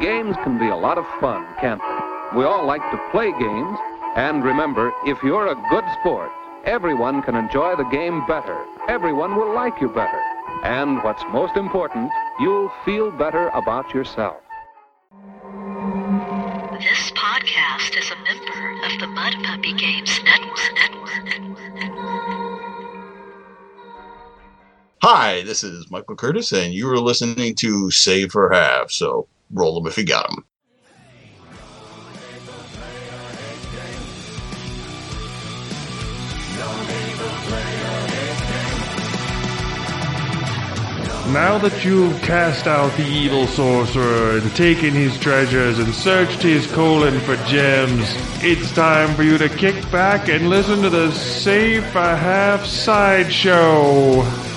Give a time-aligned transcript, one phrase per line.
[0.00, 2.38] Games can be a lot of fun, can't they?
[2.38, 3.78] We all like to play games,
[4.14, 6.30] and remember, if you're a good sport,
[6.64, 8.64] everyone can enjoy the game better.
[8.88, 10.22] Everyone will like you better.
[10.62, 14.36] And what's most important, you'll feel better about yourself.
[16.78, 20.58] This podcast is a member of the Mud Puppy Games Network.
[20.74, 21.24] Network.
[21.74, 22.18] Network.
[25.02, 29.80] Hi, this is Michael Curtis, and you are listening to Save for Half, so roll
[29.80, 30.44] them if you got them.
[41.32, 46.66] Now that you've cast out the evil sorcerer and taken his treasures and searched his
[46.72, 48.06] colon for gems,
[48.42, 54.47] it's time for you to kick back and listen to the Save for Half sideshow.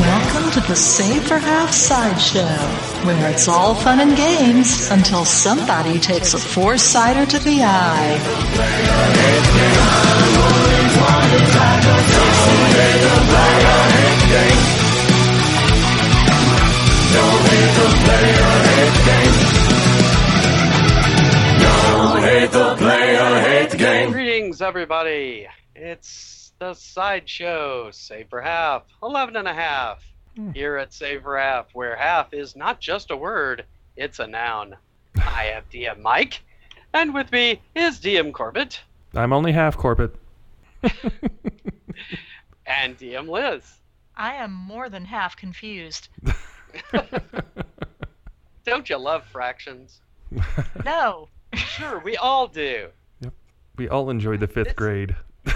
[0.00, 2.44] Welcome to the Save for Half Sideshow,
[3.06, 8.18] where it's all fun and games until somebody takes a four-sider to the eye.
[24.10, 25.46] Greetings, everybody.
[25.76, 30.02] It's the sideshow, Save for Half, 11 and a half,
[30.34, 30.50] hmm.
[30.50, 33.64] here at Save for Half, where half is not just a word,
[33.96, 34.74] it's a noun.
[35.16, 36.42] I am DM Mike,
[36.92, 38.80] and with me is DM Corbett
[39.14, 40.12] I'm only half Corbett.
[42.66, 43.62] and DM Liz.
[44.16, 46.08] I am more than half confused.
[48.64, 50.00] Don't you love fractions?
[50.84, 51.28] No.
[51.54, 52.88] Sure, we all do.
[53.20, 53.32] Yep.
[53.76, 55.16] We all enjoyed the fifth It's- grade.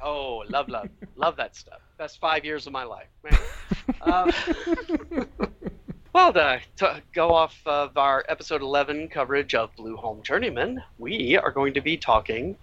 [0.00, 1.80] Oh, love, love, love that stuff.
[1.98, 3.08] Best five years of my life.
[3.24, 3.36] Man.
[4.00, 4.30] Uh,
[6.12, 11.50] well, to, to go off of our episode 11 coverage of Blueholme Journeyman, we are
[11.50, 12.56] going to be talking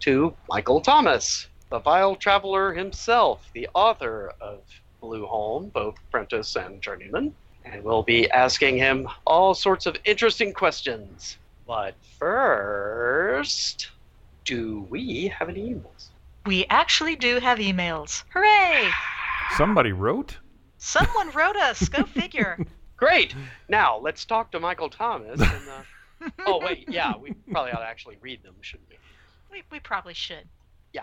[0.00, 4.58] to Michael Thomas, the vile traveler himself, the author of
[5.00, 7.32] Blueholme, both Apprentice and Journeyman.
[7.64, 11.38] And we'll be asking him all sorts of interesting questions.
[11.70, 13.90] But first,
[14.44, 16.08] do we have any emails?
[16.44, 18.24] We actually do have emails.
[18.34, 18.90] Hooray!
[19.56, 20.36] Somebody wrote?
[20.78, 21.88] Someone wrote us.
[21.88, 22.58] Go figure.
[22.96, 23.36] Great.
[23.68, 25.40] Now let's talk to Michael Thomas.
[25.40, 28.96] And, uh, oh wait, yeah, we probably ought to actually read them, shouldn't we?
[29.52, 30.48] We, we probably should.
[30.92, 31.02] Yeah.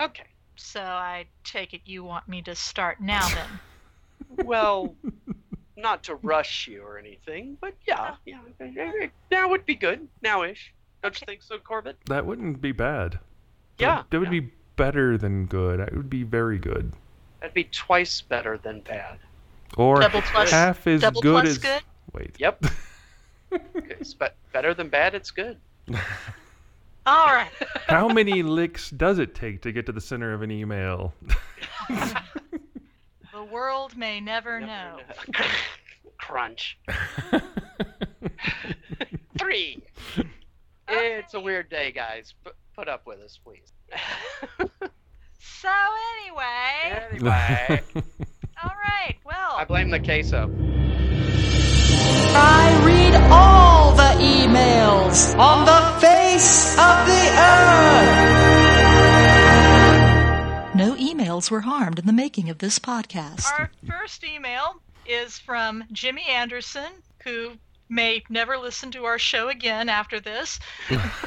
[0.00, 0.26] Okay.
[0.56, 4.44] So I take it you want me to start now then.
[4.44, 4.96] Well,
[5.78, 8.38] not to rush you or anything, but yeah, yeah,
[9.30, 10.06] now would be good.
[10.24, 10.58] Nowish.
[11.02, 11.96] Don't you think so, Corbett?
[12.06, 13.18] That wouldn't be bad.
[13.78, 14.02] Yeah.
[14.10, 14.40] That would yeah.
[14.40, 15.78] be better than good.
[15.80, 16.92] It would be very good.
[17.40, 19.18] That'd be twice better than bad.
[19.76, 21.58] Or Double plus- half as double good plus as.
[21.58, 21.82] good?
[22.12, 22.36] Wait.
[22.38, 22.64] Yep.
[23.50, 25.14] It's be- better than bad.
[25.14, 25.56] It's good.
[27.06, 27.48] All right.
[27.86, 31.14] How many licks does it take to get to the center of an email?
[33.38, 34.96] The world may never, Never know.
[34.96, 35.44] know.
[36.18, 36.76] Crunch.
[39.38, 39.80] Three.
[40.88, 42.34] It's a weird day, guys.
[42.44, 43.72] P- put up with us, please.
[45.40, 45.68] So
[46.22, 47.80] anyway, anyway,
[48.62, 49.14] all right.
[49.24, 50.50] Well, I blame the queso.
[52.34, 58.47] I read all the emails on the face of the earth.
[60.78, 63.46] No emails were harmed in the making of this podcast.
[63.58, 67.54] Our first email is from Jimmy Anderson, who
[67.88, 70.60] may never listen to our show again after this.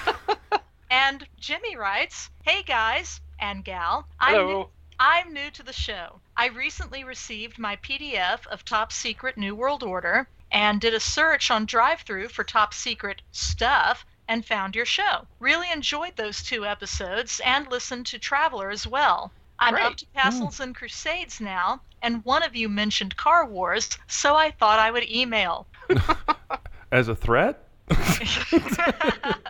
[0.90, 6.22] and Jimmy writes, Hey guys and gal, I'm new, I'm new to the show.
[6.38, 11.52] I recently received my PDF of Top Secret New World Order and did a search
[11.52, 15.28] on drive-through for top secret stuff and found your show.
[15.40, 19.34] Really enjoyed those two episodes and listened to Traveler as well.
[19.62, 24.36] I'm up to Castles and Crusades now, and one of you mentioned Car Wars, so
[24.36, 25.68] I thought I would email.
[26.92, 27.68] As a threat?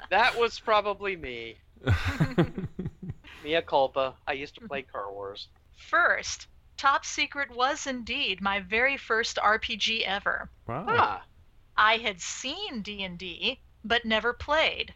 [0.10, 1.56] That was probably me.
[3.44, 4.16] Mia culpa.
[4.28, 5.48] I used to play Car Wars.
[5.78, 10.50] First, Top Secret was indeed my very first RPG ever.
[10.68, 10.86] Wow.
[10.90, 11.24] Ah,
[11.78, 14.94] I had seen D&D, but never played.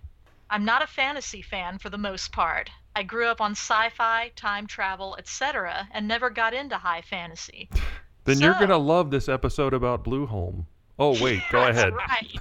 [0.49, 2.69] I'm not a fantasy fan for the most part.
[2.95, 7.69] I grew up on sci-fi, time travel, etc., and never got into high fantasy.
[8.23, 10.65] Then you're gonna love this episode about Blueholme.
[10.97, 11.93] Oh wait, go That's ahead.
[11.93, 12.39] Right.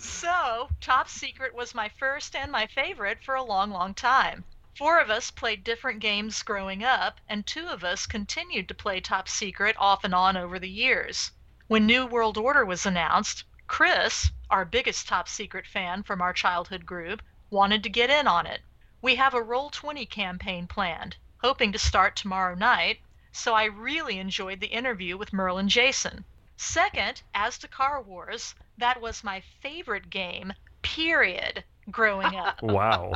[0.00, 4.44] So, Top Secret was my first and my favorite for a long, long time.
[4.76, 9.00] Four of us played different games growing up, and two of us continued to play
[9.00, 11.32] Top Secret off and on over the years.
[11.66, 16.86] When New World Order was announced, Chris, our biggest Top Secret fan from our childhood
[16.86, 17.20] group,
[17.50, 18.62] wanted to get in on it.
[19.00, 22.98] We have a Roll20 campaign planned, hoping to start tomorrow night,
[23.30, 26.24] so I really enjoyed the interview with Merlin Jason.
[26.56, 30.52] Second, as to Car Wars, that was my favorite game,
[30.82, 32.60] period, growing up.
[32.62, 33.12] Wow.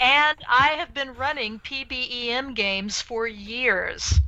[0.00, 4.20] and I have been running PBEM games for years.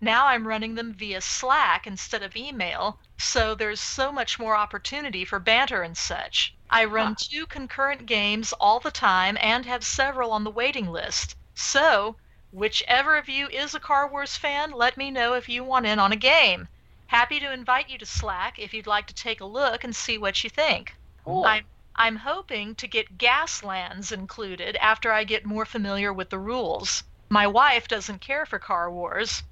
[0.00, 5.24] Now I'm running them via Slack instead of email, so there's so much more opportunity
[5.24, 6.54] for banter and such.
[6.70, 11.36] I run two concurrent games all the time and have several on the waiting list.
[11.54, 12.16] So,
[12.52, 15.98] whichever of you is a Car Wars fan, let me know if you want in
[15.98, 16.68] on a game.
[17.08, 20.16] Happy to invite you to Slack if you'd like to take a look and see
[20.16, 20.94] what you think.
[21.24, 21.44] Cool.
[21.44, 21.66] I'm
[21.96, 27.02] I'm hoping to get Gaslands included after I get more familiar with the rules.
[27.28, 29.42] My wife doesn't care for Car Wars.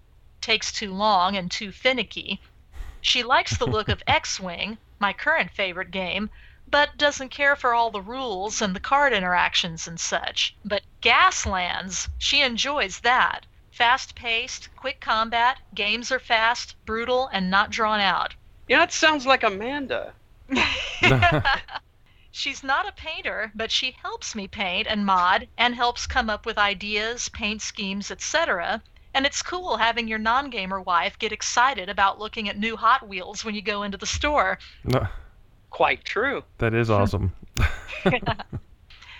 [0.40, 2.40] Takes too long and too finicky.
[3.00, 6.30] She likes the look of X-Wing, my current favorite game,
[6.70, 10.54] but doesn't care for all the rules and the card interactions and such.
[10.64, 13.46] But Gaslands, she enjoys that.
[13.70, 18.34] Fast paced, quick combat, games are fast, brutal, and not drawn out.
[18.66, 20.12] Yeah, it sounds like Amanda.
[22.30, 26.44] She's not a painter, but she helps me paint and mod and helps come up
[26.44, 28.82] with ideas, paint schemes, etc.
[29.14, 33.08] And it's cool having your non gamer wife get excited about looking at new Hot
[33.08, 34.58] Wheels when you go into the store.
[34.84, 35.06] No,
[35.70, 36.44] Quite true.
[36.58, 36.94] that is hmm.
[36.94, 37.32] awesome.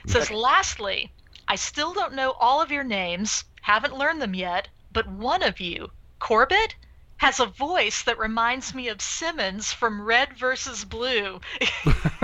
[0.06, 1.12] Says, lastly,
[1.46, 5.60] I still don't know all of your names, haven't learned them yet, but one of
[5.60, 6.74] you, Corbett,
[7.18, 11.40] has a voice that reminds me of Simmons from Red versus Blue.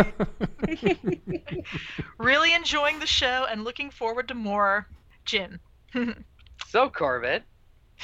[2.19, 4.87] really enjoying the show and looking forward to more.
[5.25, 5.59] Jim.
[6.69, 7.43] So, Corbett,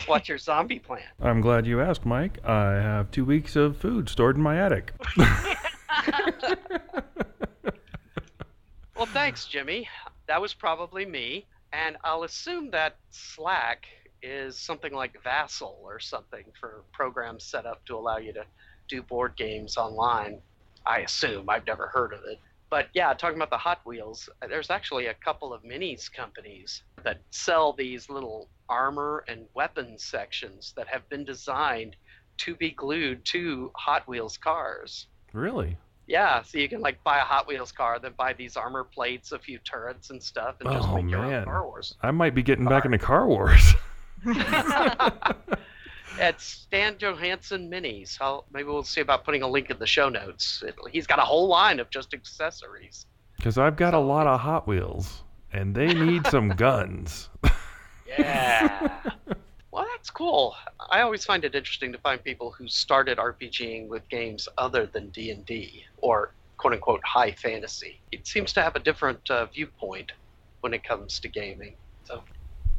[0.07, 1.03] what's your zombie plan?
[1.21, 2.45] I'm glad you asked, Mike.
[2.45, 4.93] I have two weeks of food stored in my attic.
[9.01, 9.89] Well, thanks, Jimmy.
[10.27, 11.47] That was probably me.
[11.73, 13.87] And I'll assume that Slack
[14.23, 18.45] is something like Vassal or something for programs set up to allow you to
[18.89, 20.43] do board games online.
[20.85, 21.49] I assume.
[21.49, 22.41] I've never heard of it.
[22.69, 27.23] But yeah, talking about the Hot Wheels, there's actually a couple of minis companies that
[27.31, 31.97] sell these little armor and weapons sections that have been designed
[32.39, 35.07] to be glued to Hot Wheels cars.
[35.35, 35.77] really?
[36.07, 39.31] Yeah, so you can like buy a Hot Wheels car, then buy these armor plates,
[39.31, 41.45] a few turrets and stuff, and just Oh, make your own.
[41.45, 41.95] Car Wars.
[42.03, 43.75] I might be getting back into Car Wars.
[46.21, 48.19] At Stan Johansen Minis.
[48.21, 50.63] I'll, maybe we'll see about putting a link in the show notes.
[50.67, 53.07] It, he's got a whole line of just accessories.
[53.37, 57.29] Because I've got a lot of Hot Wheels, and they need some guns.
[58.19, 58.91] Yeah.
[59.71, 60.55] well, that's cool.
[60.91, 65.11] I always find it interesting to find people who started RPGing with games other than
[65.11, 68.01] D&D or quote unquote high fantasy.
[68.13, 70.13] It seems to have a different uh, viewpoint
[70.61, 71.75] when it comes to gaming.
[72.05, 72.23] So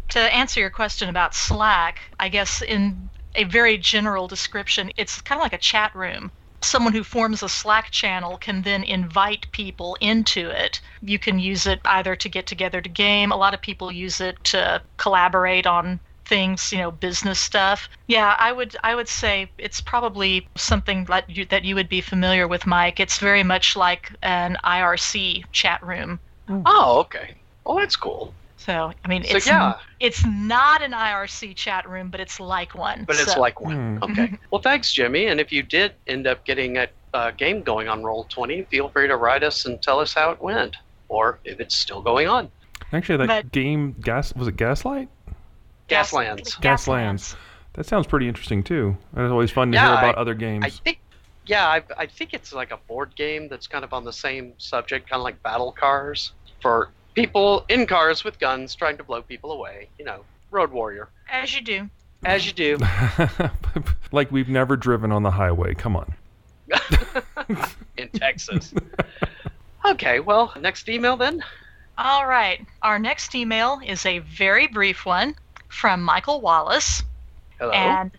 [0.10, 5.40] to answer your question about Slack, I guess in a very general description, it's kind
[5.40, 6.32] of like a chat room.
[6.64, 10.80] Someone who forms a Slack channel can then invite people into it.
[11.02, 13.32] You can use it either to get together to game.
[13.32, 16.00] A lot of people use it to collaborate on
[16.32, 17.90] things, you know, business stuff.
[18.08, 22.00] Yeah, I would I would say it's probably something that you, that you would be
[22.00, 23.00] familiar with, Mike.
[23.00, 26.20] It's very much like an IRC chat room.
[26.48, 26.64] Oh.
[26.66, 27.36] oh, okay.
[27.66, 28.34] Well, that's cool.
[28.66, 29.74] So, I mean, So, it's yeah.
[30.00, 33.06] it's not an IRC chat room, but it's like one.
[33.08, 33.98] But it's like one.
[33.98, 34.04] Hmm.
[34.12, 34.38] Okay.
[34.52, 35.26] Well, thanks, Jimmy.
[35.28, 39.08] And if you did end up getting a uh, game going on Roll20, feel free
[39.08, 40.76] to write us and tell us how it went,
[41.10, 42.52] or if it's still going on.
[42.94, 45.10] Actually, that But- game, gas was it Gaslight?
[45.90, 46.60] Gaslands.
[46.62, 47.36] Gaslands.
[47.74, 48.96] That sounds pretty interesting too.
[49.14, 50.66] It's always fun to hear about I- other games.
[50.66, 51.00] I think,
[51.48, 54.54] yeah, I, I think it's like a board game that's kind of on the same
[54.58, 59.22] subject, kind of like battle cars for people in cars with guns trying to blow
[59.22, 59.88] people away.
[60.00, 61.90] You know, Road Warrior, As you do.
[62.26, 62.78] as you do.
[64.12, 65.74] like we've never driven on the highway.
[65.74, 66.14] Come on.
[67.98, 68.74] in Texas.
[69.86, 71.44] Okay, well, next email then.
[71.98, 72.66] All right.
[72.82, 75.36] Our next email is a very brief one
[75.68, 77.04] from Michael Wallace.
[77.60, 77.72] Hello.
[77.72, 78.12] And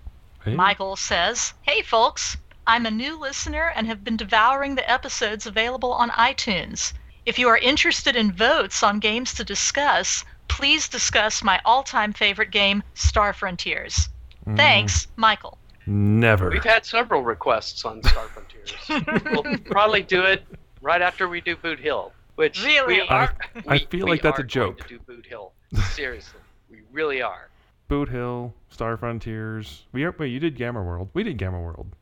[0.45, 0.55] Hey.
[0.57, 2.37] Michael says, Hey, folks.
[2.67, 6.93] I'm a new listener and have been devouring the episodes available on iTunes.
[7.27, 12.13] If you are interested in votes on games to discuss, please discuss my all time
[12.13, 14.09] favorite game, Star Frontiers.
[14.47, 15.59] Mm, Thanks, Michael.
[15.87, 16.51] Never.
[16.51, 18.73] We've had several requests on Star Frontiers.
[19.33, 20.45] we'll probably do it
[20.81, 22.95] right after we do Boot Hill, which Really?
[22.95, 23.35] we are.
[23.69, 24.79] I we- feel we like that's a are going joke.
[24.83, 25.53] To do Boot Hill,
[25.93, 27.49] seriously, we really are.
[27.89, 29.85] Boot Hill, Star Frontiers.
[29.93, 31.11] We are, wait, you did Gamma World.
[31.15, 31.95] We did Gamma World.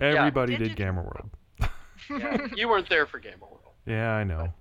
[0.00, 0.76] Everybody Did did.
[0.76, 1.30] Gamma World.
[2.10, 4.52] Yeah, you weren't there for Gamma World, Yeah, I know.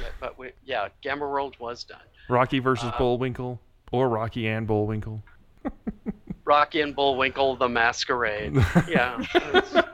[0.00, 2.00] yeah, but we, yeah, Gamma World was done.
[2.28, 3.60] Rocky versus Uh, Bullwinkle,
[3.92, 5.22] or Rocky and Bullwinkle.
[6.44, 8.54] Rocky and Bullwinkle, the Masquerade.
[8.88, 9.24] Yeah.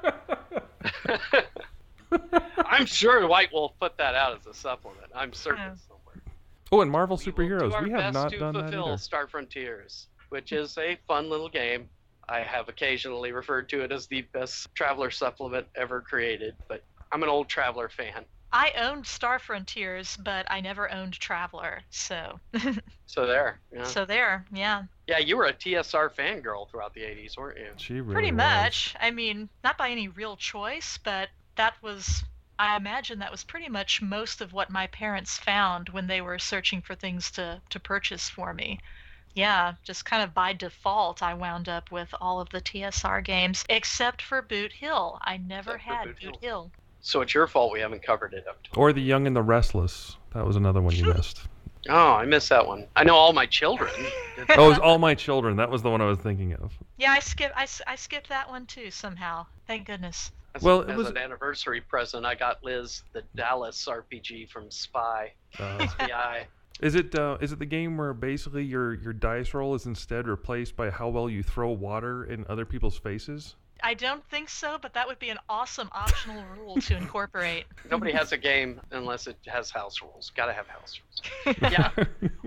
[2.66, 5.06] I'm sure White Wolf put that out as a supplement.
[5.14, 5.74] I'm certain Yeah.
[5.88, 6.22] somewhere.
[6.70, 7.70] oh, and Marvel We will superheroes.
[7.70, 8.96] do our We have best not to done that fulfill either.
[8.98, 11.88] Star Frontiers, which is a fun little game.
[12.28, 17.22] I have occasionally referred to it as the best Traveler supplement ever created, but I'm
[17.22, 18.24] an old Traveler fan.
[18.52, 21.80] I owned Star Frontiers, but I never owned Traveler.
[21.90, 22.38] So,
[23.06, 23.60] So there.
[23.72, 23.84] Yeah.
[23.84, 27.70] so there, yeah, yeah, you were a TSR fangirl throughout the 80s, weren't you?
[27.76, 28.36] She really pretty was.
[28.36, 28.94] much.
[29.00, 32.24] I mean, not by any real choice, but that was.
[32.58, 36.38] I imagine that was pretty much most of what my parents found when they were
[36.38, 38.78] searching for things to, to purchase for me.
[39.34, 43.64] Yeah, just kind of by default, I wound up with all of the TSR games
[43.68, 45.18] except for Boot Hill.
[45.22, 46.38] I never Except had Boot Boot Hill.
[46.40, 46.70] Hill.
[47.02, 48.70] So it's your fault we haven't covered it up to.
[48.78, 50.16] Or The Young and the Restless.
[50.34, 51.40] That was another one you missed.
[51.88, 52.86] Oh, I missed that one.
[52.94, 53.90] I know all my children.
[54.50, 55.56] oh, it was All My Children.
[55.56, 56.72] That was the one I was thinking of.
[56.96, 57.54] Yeah, I skipped.
[57.56, 59.46] I, s- I skipped that one too somehow.
[59.66, 60.30] Thank goodness.
[60.54, 64.70] As, Well, it as was- an anniversary present, I got Liz the Dallas RPG from
[64.70, 65.32] Spy.
[65.58, 66.46] Uh, SPI.
[66.80, 70.28] is it uh, is it the game where basically your your dice roll is instead
[70.28, 73.56] replaced by how well you throw water in other people's faces?
[73.82, 77.64] I don't think so, but that would be an awesome optional rule to incorporate.
[77.90, 80.30] Nobody has a game unless it has house rules.
[80.36, 81.00] Gotta have house
[81.44, 81.56] rules.
[81.72, 81.90] Yeah.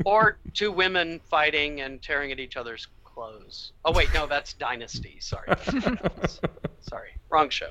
[0.06, 3.72] or two women fighting and tearing at each other's clothes.
[3.84, 5.18] Oh wait, no, that's Dynasty.
[5.20, 5.46] Sorry.
[5.48, 6.40] That's what that was.
[6.82, 7.70] Sorry, wrong show.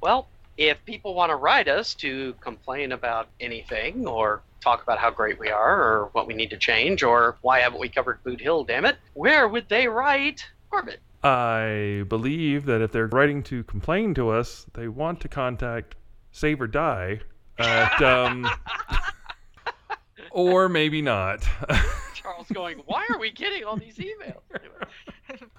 [0.00, 5.10] Well, if people want to write us to complain about anything or talk about how
[5.10, 8.40] great we are or what we need to change or why haven't we covered Boot
[8.40, 10.46] Hill, damn it, where would they write?
[10.70, 11.00] Corbett.
[11.24, 15.96] I believe that if they're writing to complain to us, they want to contact
[16.32, 17.20] Save or Die
[17.58, 18.46] at um,
[20.30, 21.46] or maybe not.
[22.14, 24.40] Charles going, why are we getting all these emails?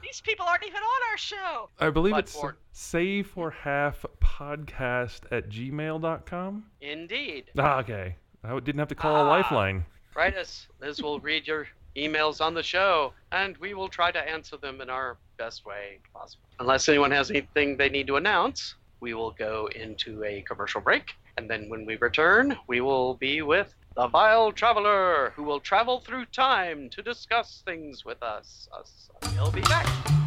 [0.02, 1.70] These people aren't even on our show.
[1.80, 2.38] I believe it's
[2.72, 6.66] save for half podcast at gmail.com.
[6.82, 7.46] Indeed.
[7.58, 8.16] Ah, okay.
[8.44, 9.30] I didn't have to call a Ah.
[9.30, 9.86] lifeline.
[10.16, 10.68] Write us.
[10.80, 14.82] Liz will read your emails on the show, and we will try to answer them
[14.82, 16.44] in our best way possible.
[16.60, 21.14] Unless anyone has anything they need to announce, we will go into a commercial break,
[21.38, 26.02] and then when we return, we will be with the Vile Traveler, who will travel
[26.02, 28.68] through time to discuss things with us.
[28.78, 29.10] us.
[29.34, 30.25] He'll be back.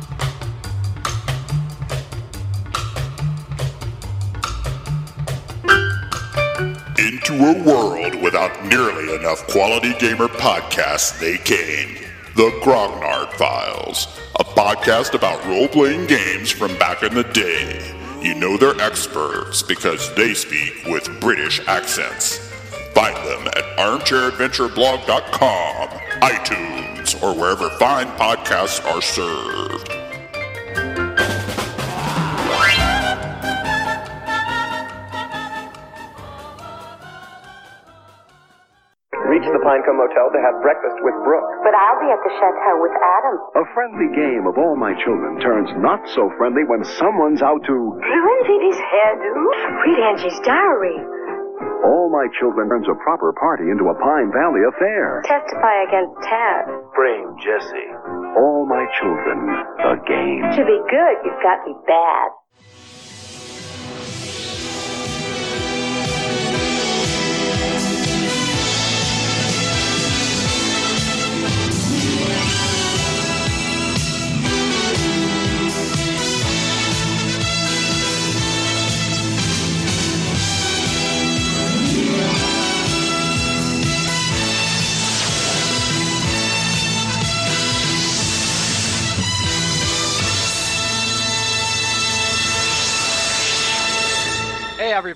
[7.28, 11.97] Into a world without nearly enough quality gamer podcasts, they came.
[12.37, 14.06] The Grognard Files,
[14.40, 17.94] a podcast about role playing games from back in the day.
[18.23, 22.38] You know they're experts because they speak with British accents.
[22.94, 25.88] Find them at armchairadventureblog.com,
[26.20, 29.92] iTunes, or wherever fine podcasts are served.
[39.68, 41.44] Reach Pinecombe Motel to have breakfast with Brooke.
[41.60, 43.37] But I'll be at the chateau with Adam.
[43.60, 47.76] A friendly game of all my children turns not so friendly when someone's out to.
[47.76, 49.32] Ruin Phoebe's hairdo.
[49.84, 50.96] Read Angie's diary.
[51.84, 55.20] All my children turns a proper party into a Pine Valley affair.
[55.28, 56.64] Testify against Tad.
[56.96, 57.92] Bring Jesse.
[58.40, 59.38] All my children,
[59.84, 60.42] the game.
[60.56, 62.28] To be good, you've got to be bad.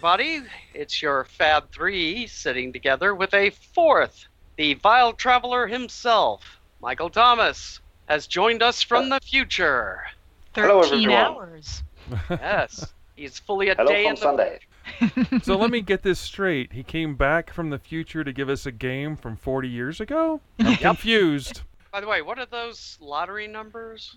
[0.05, 0.43] Everybody.
[0.75, 4.27] It's your Fab 3 sitting together with a fourth.
[4.57, 7.79] The Vile Traveler himself, Michael Thomas,
[8.09, 10.03] has joined us from the future.
[10.57, 11.23] Hello, 13 everyone.
[11.25, 11.85] hours.
[12.31, 15.41] Yes, he's fully a Hello day from in the Sunday.
[15.45, 16.73] So let me get this straight.
[16.73, 20.41] He came back from the future to give us a game from 40 years ago?
[20.59, 21.63] I'm confused.
[21.93, 24.13] By the way, what are those lottery numbers?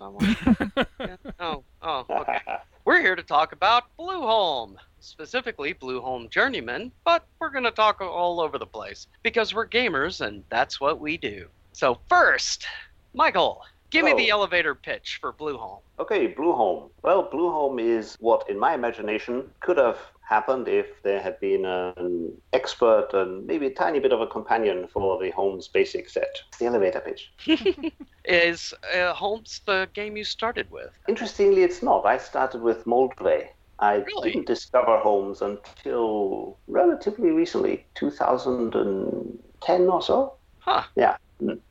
[0.98, 2.40] Yeah, Oh, oh, okay.
[2.84, 8.40] We're here to talk about Blueholme, specifically Blueholme Journeyman, but we're going to talk all
[8.40, 11.48] over the place because we're gamers and that's what we do.
[11.72, 12.66] So, first,
[13.14, 15.80] Michael, give me the elevator pitch for Blueholme.
[15.98, 16.90] Okay, Blueholme.
[17.02, 22.32] Well, Blueholm is what, in my imagination, could have happened if there had been an
[22.52, 26.42] expert and maybe a tiny bit of a companion for the Holmes basic set.
[26.58, 27.32] The elevator pitch.
[28.24, 30.90] Is uh, Holmes the game you started with?
[31.08, 32.04] Interestingly, it's not.
[32.04, 33.48] I started with Moldvay.
[33.78, 34.30] I Really?
[34.32, 40.32] didn't discover Holmes until relatively recently, 2010 or so.
[40.60, 40.82] Huh.
[40.96, 41.16] Yeah,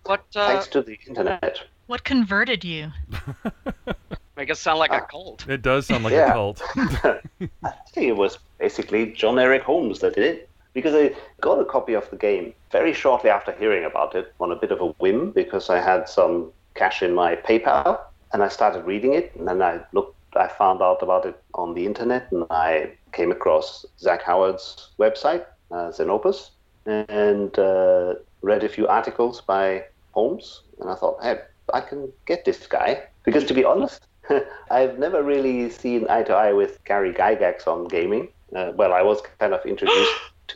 [0.04, 1.60] What uh, thanks to the internet.
[1.88, 2.92] What converted you?
[4.38, 4.98] make it sound like Ah.
[4.98, 5.48] a cult?
[5.48, 6.30] It does sound like Yeah.
[6.30, 6.62] a cult.
[6.76, 10.50] I think it was basically John Eric Holmes that did it.
[10.74, 14.52] Because I got a copy of the game very shortly after hearing about it on
[14.52, 17.98] a bit of a whim because I had some cash in my PayPal
[18.34, 21.74] and I started reading it and then I looked I found out about it on
[21.74, 26.52] the internet and I came across Zach Howard's website, uh, Zenopus,
[26.86, 31.40] and uh, read a few articles by Holmes and I thought, hey,
[31.74, 33.04] I can get this guy.
[33.24, 34.08] Because to be honest,
[34.72, 38.30] I've never really seen eye to eye with Gary Gygax on gaming.
[38.56, 40.14] Uh, well, I was kind of introduced
[40.48, 40.56] to,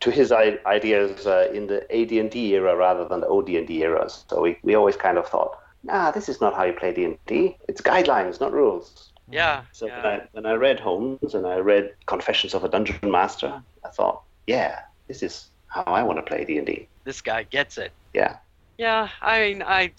[0.00, 4.08] to his I- ideas uh, in the AD&D era rather than the OD&D era.
[4.08, 7.56] So we, we always kind of thought, nah, this is not how you play D&D.
[7.68, 9.12] It's guidelines, not rules.
[9.30, 9.64] Yeah.
[9.72, 9.96] So yeah.
[9.96, 13.88] when, I, when I read Holmes and I read Confessions of a Dungeon Master, I
[13.90, 16.88] thought, yeah, this is how I want to play D&D.
[17.04, 17.92] This guy gets it.
[18.12, 18.36] Yeah.
[18.78, 19.92] Yeah, I mean, I,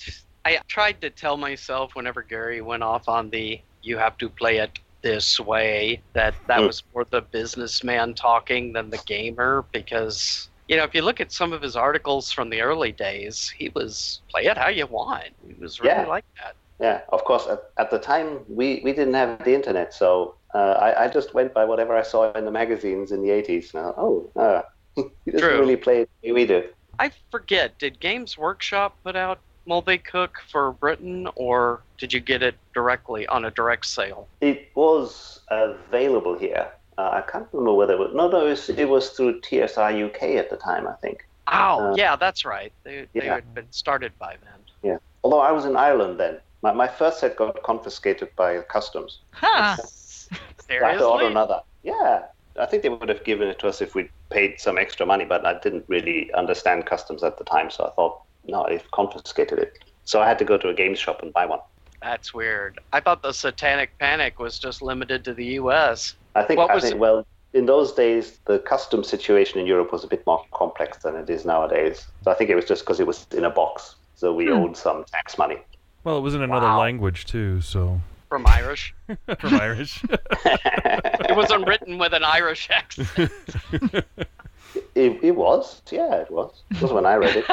[0.43, 4.57] I tried to tell myself whenever Gary went off on the "you have to play
[4.57, 6.67] it this way" that that Mm.
[6.67, 11.31] was more the businessman talking than the gamer because you know if you look at
[11.31, 15.33] some of his articles from the early days, he was play it how you want.
[15.47, 16.05] He was really Yeah.
[16.07, 16.55] like that.
[16.79, 17.47] Yeah, of course.
[17.47, 20.57] At, at the time, we, we didn't have the internet, so uh,
[20.87, 23.73] I, I just went by whatever I saw in the magazines in the 80s.
[23.73, 24.61] Now, oh, uh,
[24.95, 25.59] he doesn't True.
[25.59, 26.63] really play it the way we do.
[26.99, 27.79] I forget.
[27.79, 33.25] Did Games Workshop put out Moldvay Cook for Britain, or did you get it directly
[33.27, 34.27] on a direct sale?
[34.41, 36.67] It was available here.
[36.97, 38.11] Uh, I can't remember whether it was.
[38.13, 41.27] No, no, it was, it was through TSR UK at the time, I think.
[41.47, 42.71] Oh, Uh, yeah, that's right.
[42.83, 43.35] They, they yeah.
[43.35, 44.59] had been started by then.
[44.81, 44.97] Yeah.
[45.23, 46.39] Although I was in Ireland then.
[46.61, 49.19] My, my first set got confiscated by customs.
[49.31, 49.47] Huh.
[49.51, 51.25] I had order Seriously?
[51.27, 51.61] another.
[51.83, 52.23] Yeah.
[52.59, 55.25] I think they would have given it to us if we'd paid some extra money,
[55.25, 59.59] but I didn't really understand customs at the time, so I thought, no, they've confiscated
[59.59, 59.79] it.
[60.05, 61.59] So I had to go to a games shop and buy one.
[62.01, 62.79] That's weird.
[62.93, 66.15] I thought the Satanic Panic was just limited to the U.S.
[66.35, 66.99] I think, What I think it?
[66.99, 71.15] well, in those days, the custom situation in Europe was a bit more complex than
[71.15, 72.05] it is nowadays.
[72.23, 74.53] So I think it was just because it was in a box, so we Hmm.
[74.53, 75.57] owed some tax money.
[76.03, 76.79] Well, it was in another Wow.
[76.79, 78.93] language too, so from Irish.
[79.39, 80.03] from Irish.
[81.27, 83.31] It wasn't written with an Irish accent.
[84.93, 86.63] It, it was, yeah, it was.
[86.71, 87.45] It was when I read it.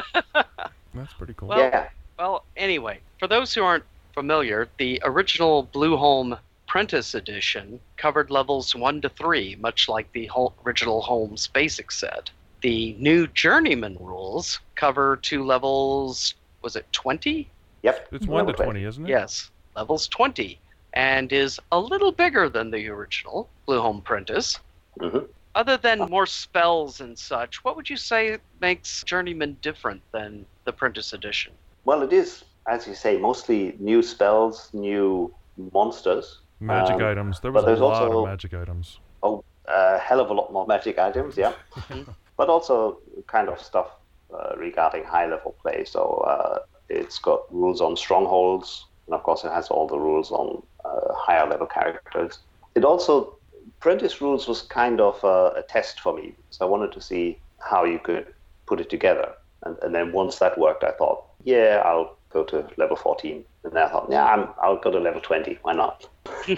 [0.94, 1.48] That's pretty cool.
[1.48, 6.38] Well, yeah, Well, anyway, for those who aren't familiar, the original Blueholme
[6.72, 12.30] Prentice Edition covered levels 1 to 3, much like the whole original Holmes basic set.
[12.62, 17.46] The new Journeyman rules cover two levels, was it 20?
[17.82, 18.08] yep.
[18.10, 19.10] it's one to twenty, isn't it?
[19.10, 20.58] Yes, levels 20,
[20.94, 24.58] and is a little bigger than the original Blueholme Prentice.
[24.98, 25.28] Mhm.
[25.54, 30.72] Other than more spells and such, what would you say makes Journeyman different than the
[30.72, 31.52] Prentice Edition?
[31.84, 35.34] Well, it is, as you say, mostly new spells, new
[35.74, 36.38] monsters.
[36.62, 37.40] Magic Um, items.
[37.40, 39.00] There was a lot also- of magic items.
[39.22, 41.52] Oh, a hell of a lot more magic items, yeah.
[42.36, 43.88] but also kind of stuff
[44.32, 45.84] uh, regarding high level play.
[45.84, 50.30] So uh, it's got rules on strongholds, and of course, it has all the rules
[50.30, 52.38] on uh, higher level characters.
[52.74, 53.36] It also,
[53.80, 56.34] Prentice Rules was kind of a, a test for me.
[56.50, 58.26] So I wanted to see how you could
[58.66, 59.32] put it together.
[59.64, 63.44] And, and then once that worked, I thought, yeah, I'll go to level 14.
[63.64, 65.58] And then I thought, yeah, I'm, I'll go to level 20.
[65.62, 66.08] Why not?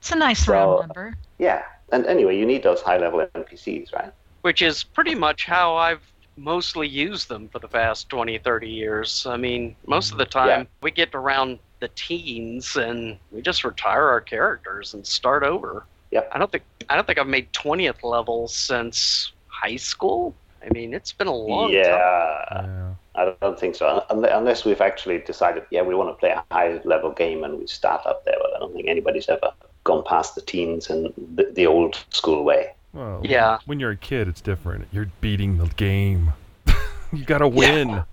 [0.00, 1.14] It's a nice So- round number.
[1.38, 1.62] Yeah.
[1.90, 4.12] And anyway, you need those high level NPCs, right?
[4.46, 6.02] which is pretty much how I've
[6.36, 9.26] mostly used them for the past 20, 30 years.
[9.26, 10.64] I mean, most of the mm, time Yeah.
[10.82, 15.84] we get around the teens and we just retire our characters and start over.
[16.12, 16.30] Yep.
[16.30, 20.32] I don't think I don't think I've made 20th level since high school.
[20.64, 22.44] I mean, it's been a long yeah.
[22.52, 22.64] time.
[22.66, 22.85] Yeah.
[23.16, 24.04] I don't think so.
[24.10, 27.66] Unless we've actually decided, yeah, we want to play a high level game and we
[27.66, 28.36] start up there.
[28.40, 29.52] But I don't think anybody's ever
[29.84, 32.72] gone past the teens and the, the old school way.
[32.92, 33.58] Well, Yeah.
[33.66, 34.86] When you're a kid, it's different.
[34.92, 36.32] You're beating the game.
[37.12, 38.02] you gotta win.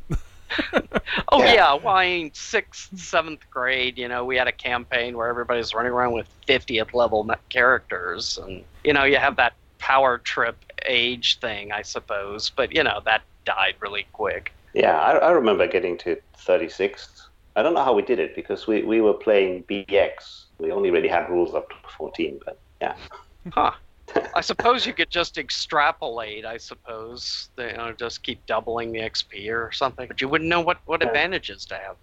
[1.30, 1.54] Oh Yeah.
[1.54, 1.74] yeah.
[1.74, 5.92] well, I mean, sixth, seventh grade, you know, we had a campaign where everybody's running
[5.92, 11.72] around with 50th level characters, and you know, you have that power trip age thing,
[11.72, 14.54] I suppose, but you know, that died really quick.
[14.74, 17.30] Yeah, I, I remember getting to 36.
[17.56, 20.46] I don't know how we did it because we, we were playing BX.
[20.60, 22.96] We only really had rules up to 14, but yeah.
[23.52, 23.72] Huh.
[24.36, 26.46] I suppose you could just extrapolate.
[26.46, 30.08] I suppose, you know, just keep doubling the XP or something.
[30.08, 31.08] But you wouldn't know what what Yeah.
[31.08, 31.96] advantages to have.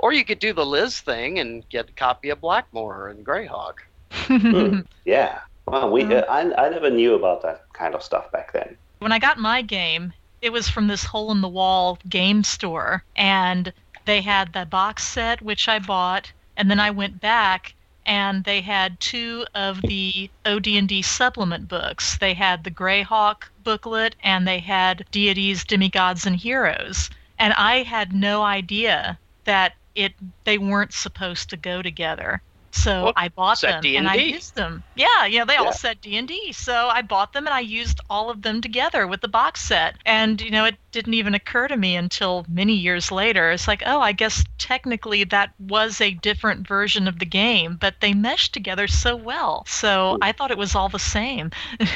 [0.00, 3.74] Or you could do the Liz thing and get a copy of Blackmoor and Greyhawk.
[4.28, 5.38] Hmm, yeah.
[5.66, 6.22] Well, we Mm.
[6.22, 8.76] uh, I, I never knew about that kind of stuff back then.
[8.98, 13.04] when I got my game, it was from this hole in the wall game store,
[13.16, 13.72] and
[14.04, 17.74] they had the box set which I bought, and then I went back
[18.08, 22.16] and they had two of the OD&D supplement books.
[22.16, 27.10] They had the Greyhawk booklet and they had Deities, Demigods, and Heroes.
[27.38, 32.40] And I had no idea that it they weren't supposed to go together.
[32.72, 34.16] So Well, I bought set them and I D&D.
[34.16, 34.84] used them.
[34.94, 35.56] Yeah, yeah, they Yeah.
[35.56, 36.52] all said D and D.
[36.52, 39.96] So I bought them and I used all of them together with the box set.
[40.04, 43.50] And you know, it didn't even occur to me until many years later.
[43.50, 47.96] It's like, oh, I guess technically that was a different version of the game, but
[48.00, 49.64] they meshed together so well.
[49.66, 51.50] So I thought it was all the same.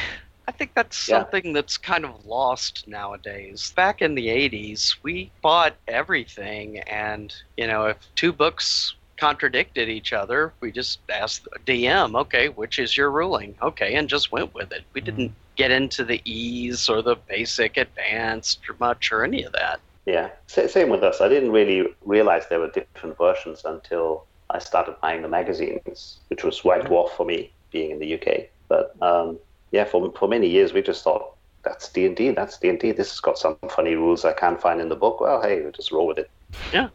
[0.48, 1.26] I think that's Yeah.
[1.26, 3.72] something that's kind of lost nowadays.
[3.76, 10.12] Back in the 80s, we bought everything, and, you know, if two books contradicted each
[10.12, 13.54] other, we just asked DM, okay, which is your ruling?
[13.62, 14.82] Okay, and just went with it.
[14.94, 19.52] We didn't get into the ease or the basic advanced or much or any of
[19.52, 19.78] that.
[20.06, 21.20] Yeah, Sa- same with us.
[21.20, 26.42] I didn't really realize there were different versions until I started buying the magazines, which
[26.42, 28.48] was White Dwarf for me, being in the UK.
[28.66, 29.38] But um,
[29.70, 32.80] yeah, for for many years we just thought that's D and D, that's D and
[32.80, 32.90] D.
[32.90, 35.20] This has got some funny rules I can't find in the book.
[35.20, 36.28] Well, hey, we'll just roll with it.
[36.72, 36.88] Yeah,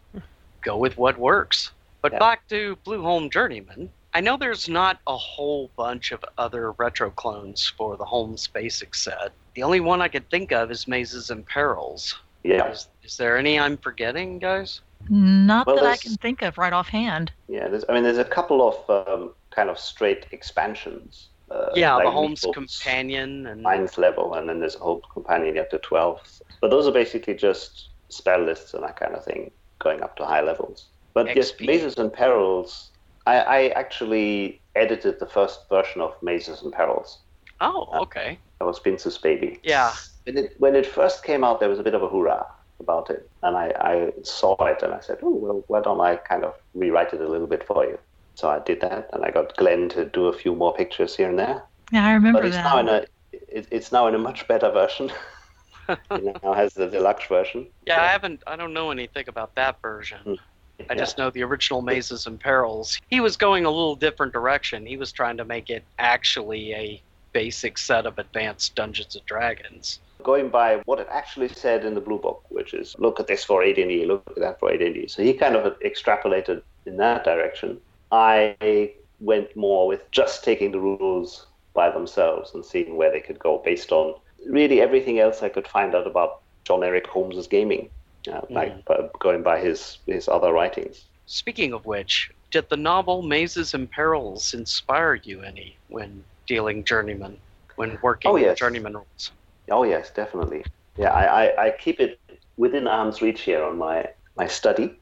[0.62, 1.72] go with what works.
[2.02, 2.20] But Yeah.
[2.20, 3.90] back to Blueholme Journeyman.
[4.14, 8.96] I know there's not a whole bunch of other retro clones for the Holmes Basic
[8.96, 9.32] set.
[9.56, 12.16] The only one I could think of is Mazes and Perils.
[12.44, 14.82] Yeah, Is, is there any I'm forgetting, guys?
[15.10, 17.32] Not Well, that I can think of right offhand.
[17.48, 17.68] yeah.
[17.68, 21.30] There's, I mean, there's a couple of um, kind of straight expansions.
[21.50, 25.02] Uh, yeah, the like Holmes Lethal Companion and ninth level, and then there's a whole
[25.14, 26.42] companion up to 12th.
[26.62, 30.26] But those are basically just spell lists and that kind of thing, going up to
[30.26, 30.88] high levels.
[31.18, 32.92] But yes, Mazes and Perils,
[33.26, 37.24] I, I actually edited the first version of Mazes and Perils.
[37.60, 38.38] Oh, uh, okay.
[38.60, 39.60] That was Vince's baby.
[39.64, 39.94] Yeah.
[40.26, 42.46] When it, when it first came out, there was a bit of a hurrah
[42.80, 43.28] about it.
[43.42, 46.54] And I, I saw it and I said, oh, well, why don't I kind of
[46.76, 47.98] rewrite it a little bit for you?
[48.36, 51.30] So I did that, and I got Glenn to do a few more pictures here
[51.30, 52.66] and there Yeah, I remember but it's that.
[52.66, 55.12] now in a it, it's now in a much better version.
[55.90, 57.66] it now has the deluxe version.
[57.88, 58.44] Yeah, I haven't.
[58.46, 60.20] I don't know anything about that version.
[60.24, 60.34] Hmm.
[60.80, 60.96] I Yeah.
[60.96, 63.00] just know the original Mazes and Perils.
[63.10, 64.86] He was going a little different direction.
[64.86, 67.02] He was trying to make it actually a
[67.34, 70.00] basic set of advanced Dungeons and Dragons.
[70.24, 73.44] Going by what it actually said in the blue book, which is look at this
[73.44, 75.08] for AD&D, look at that for AD&D.
[75.08, 77.80] So he kind of extrapolated in that direction.
[78.12, 83.40] I went more with just taking the rules by themselves and seeing where they could
[83.40, 84.16] go based on
[84.48, 87.90] really everything else I could find out about John Eric Holmes's gaming,
[88.28, 91.06] uh, like by going by his his other writings.
[91.26, 97.40] Speaking of which, did the novel Mazes and Perils inspire you any when dealing journeyman,
[97.76, 98.58] when working Oh, with yes.
[98.58, 99.32] journeyman rules?
[99.70, 100.66] Oh yes, definitely.
[100.98, 102.20] Yeah, I, I, I keep it
[102.58, 105.00] within arm's reach here on my my study.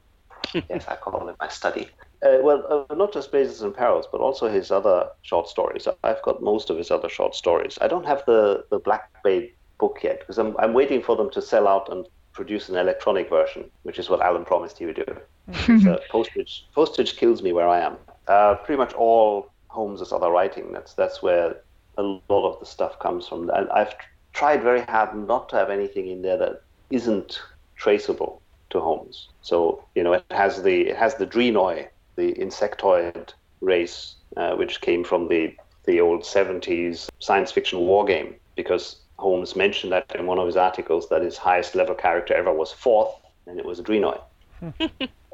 [0.68, 1.88] yes, I call it my study.
[2.24, 5.86] Uh, well, uh, not just Mazes and Perils, but also his other short stories.
[6.02, 7.78] I've got most of his other short stories.
[7.80, 11.30] I don't have the the Black Blade book yet because I'm I'm waiting for them
[11.32, 15.02] to sell out and produce an electronic version, which is what Alan promised he would
[15.06, 15.16] do.
[15.82, 17.96] So postage postage kills me where I am.
[18.28, 20.72] Uh, pretty much all Holmes's other writing.
[20.72, 21.56] That's that's where
[21.98, 23.48] a lot of the stuff comes from.
[23.50, 27.40] And I've tr- tried very hard not to have anything in there that isn't
[27.76, 29.28] traceable to Holmes.
[29.42, 34.80] So you know, it has the it has the Dreenoi, the insectoid race, uh, which
[34.80, 40.26] came from the the old 70s science fiction war game, because Holmes mentioned that in
[40.26, 43.14] one of his articles that his highest level character ever was fourth,
[43.46, 44.20] and it was a Dreenoi.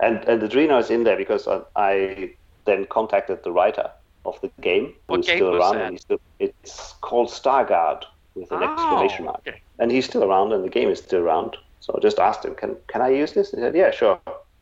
[0.03, 3.91] and and is in there because I, I then contacted the writer
[4.25, 5.77] of the game, who's game still around.
[5.79, 9.61] And he's still, it's called Starguard with an exclamation mark, okay.
[9.79, 11.57] and he's still around, and the game is still around.
[11.81, 14.21] So I just asked him, "Can can I use this?" He said, "Yeah, sure."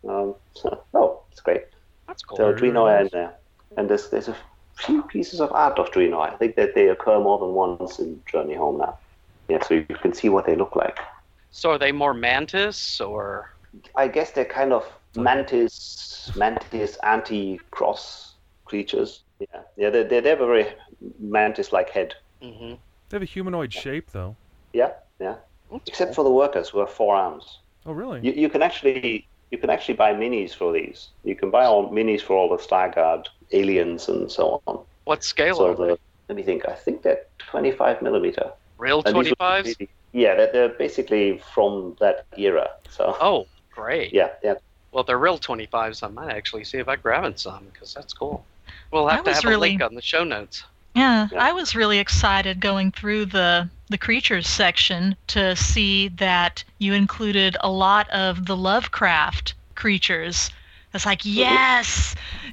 [0.09, 1.65] Um, so, oh, it's great.
[2.07, 2.37] That's cool.
[2.37, 3.35] So Dreenoi are in there,
[3.77, 4.37] and there's there's a
[4.77, 6.33] few pieces of art of Dreenoi.
[6.33, 8.99] I think that they occur more than once in Journey Home now.
[9.51, 10.99] Yeah, so you can see what they look like.
[11.51, 13.51] So are they more mantis or
[13.97, 14.85] I guess they're kind of
[15.17, 18.35] mantis, mantis anti-cross
[18.65, 19.25] creatures.
[19.41, 20.67] Yeah, yeah, they they they have a very
[21.19, 22.15] mantis-like head.
[22.43, 22.75] Mm-hmm.
[23.09, 24.37] They have a humanoid shape, though.
[24.73, 25.37] Yeah, yeah.
[25.87, 27.59] Except for the workers who have four arms.
[27.87, 28.21] Oh, really?
[28.21, 31.09] You, you can actually you can actually buy minis for these.
[31.25, 34.85] You can buy all minis for all the Starguard aliens and so on.
[35.05, 35.95] What scale So are they?
[35.95, 36.69] the, let me think.
[36.69, 38.53] I think they're 25 millimeter.
[38.81, 39.79] Real And 25s?
[39.79, 42.71] be- Yeah, they're, they're basically from that era.
[42.88, 44.12] So Oh, great.
[44.12, 44.55] yeah, yeah.
[44.93, 46.03] Well, they're real 25s.
[46.03, 48.45] I might actually see about grabbing some because that's cool.
[48.90, 50.64] We'll I have to have really- a link on the show notes.
[50.97, 56.95] Yeah, I was really excited going through the the creatures section to see that you
[56.95, 60.51] included a lot of the Lovecraft creatures.
[60.93, 62.16] It's like, yes.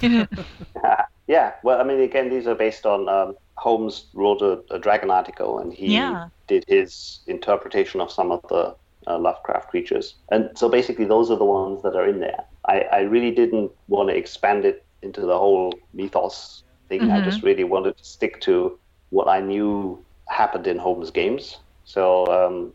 [1.26, 5.10] yeah, well, I mean, again, these are based on um, Holmes wrote a, a Dragon
[5.10, 6.28] article, and he Yeah.
[6.48, 10.16] did his interpretation of some of the uh, Lovecraft creatures.
[10.30, 12.44] And so basically, those are the ones that are in there.
[12.66, 17.10] I, I really didn't want to expand it into the whole mythos thing.
[17.10, 17.24] I Mhm.
[17.24, 18.78] just really wanted to stick to
[19.10, 21.58] what I knew happened in Holmes games.
[21.84, 22.72] So um,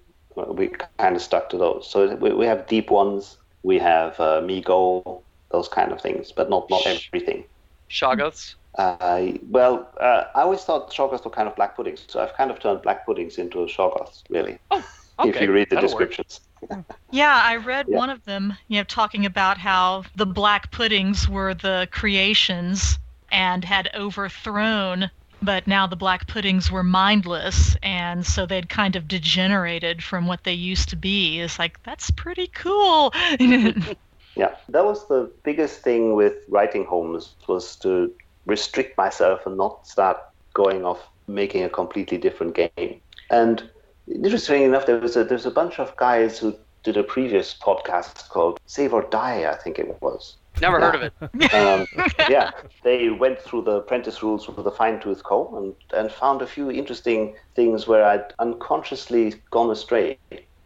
[0.56, 1.90] we kind of stuck to those.
[1.90, 6.50] So we, we have deep ones, we have uh, Mi-Go, those kind of things, but
[6.50, 7.46] not, not everything.
[7.90, 8.56] Shoggoths?
[8.78, 12.50] Uh, well, uh, I always thought Shoggoths were kind of black puddings, so I've kind
[12.50, 14.58] of turned black puddings into Shoggoths, really.
[14.72, 14.86] if
[15.20, 16.42] okay, you read the that'll descriptions.
[17.12, 17.98] Yeah, I read Yeah.
[17.98, 22.98] one of them, you know, talking about how the black puddings were the creations
[23.32, 29.08] and had overthrown, but now the black puddings were mindless, and so they'd kind of
[29.08, 31.42] degenerated from what they used to be.
[31.42, 33.14] It's like that's pretty cool.
[34.36, 38.12] Yeah, that was the biggest thing with writing Holmes was to
[38.46, 40.18] restrict myself and not start
[40.54, 43.02] going off making a completely different game.
[43.30, 43.70] And
[44.08, 48.30] interestingly enough, there was a there's a bunch of guys who did a previous podcast
[48.30, 50.36] called Save or Die, I think it was.
[50.62, 51.54] Never heard of it.
[51.54, 51.88] um,
[52.30, 52.52] yeah,
[52.84, 56.48] they went through the apprentice rules with a fine tooth comb and, and found a
[56.48, 60.20] few interesting things where I'd unconsciously gone astray.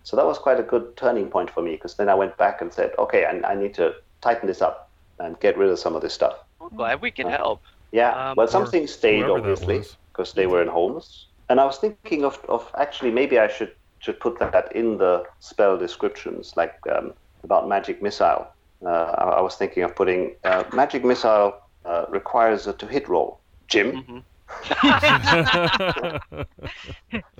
[0.03, 2.61] So that was quite a good turning point for me because then I went back
[2.61, 5.95] and said, okay, I, I need to tighten this up and get rid of some
[5.95, 6.37] of this stuff.
[6.69, 7.61] I'm glad we can help.
[7.91, 11.77] Yeah, Um, well, some things stayed obviously because they were in Holmes, and I was
[11.77, 16.75] thinking of, of actually maybe I should should put that in the spell descriptions, like
[16.91, 18.47] um, about magic missile.
[18.85, 23.07] Uh, I, I was thinking of putting uh, magic missile uh, requires a to hit
[23.07, 23.39] roll.
[23.67, 24.23] Jim,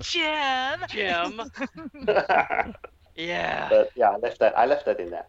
[0.00, 0.80] Jim.
[0.88, 1.40] Jim.
[3.16, 3.68] yeah.
[3.68, 4.58] but yeah, I left that.
[4.58, 5.26] I left that in there.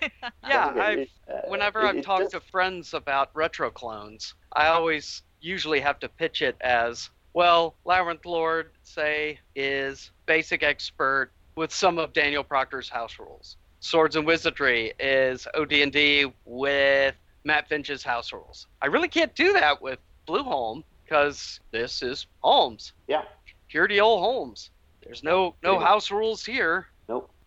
[0.48, 5.98] Yeah, I've, uh, whenever I've talked to friends about retro clones, I always usually have
[6.00, 12.42] to pitch it as well, Labyrinth Lord, say, is basic expert with some of Daniel
[12.42, 13.56] Proctor's house rules.
[13.80, 18.66] Swords and Wizardry is OD&D with Matt Finch's house rules.
[18.82, 22.92] I really can't do that with Blueholme because this is Holmes.
[23.06, 23.22] Yeah.
[23.68, 24.70] Purity old Holmes.
[25.02, 26.88] There's no no house rules here.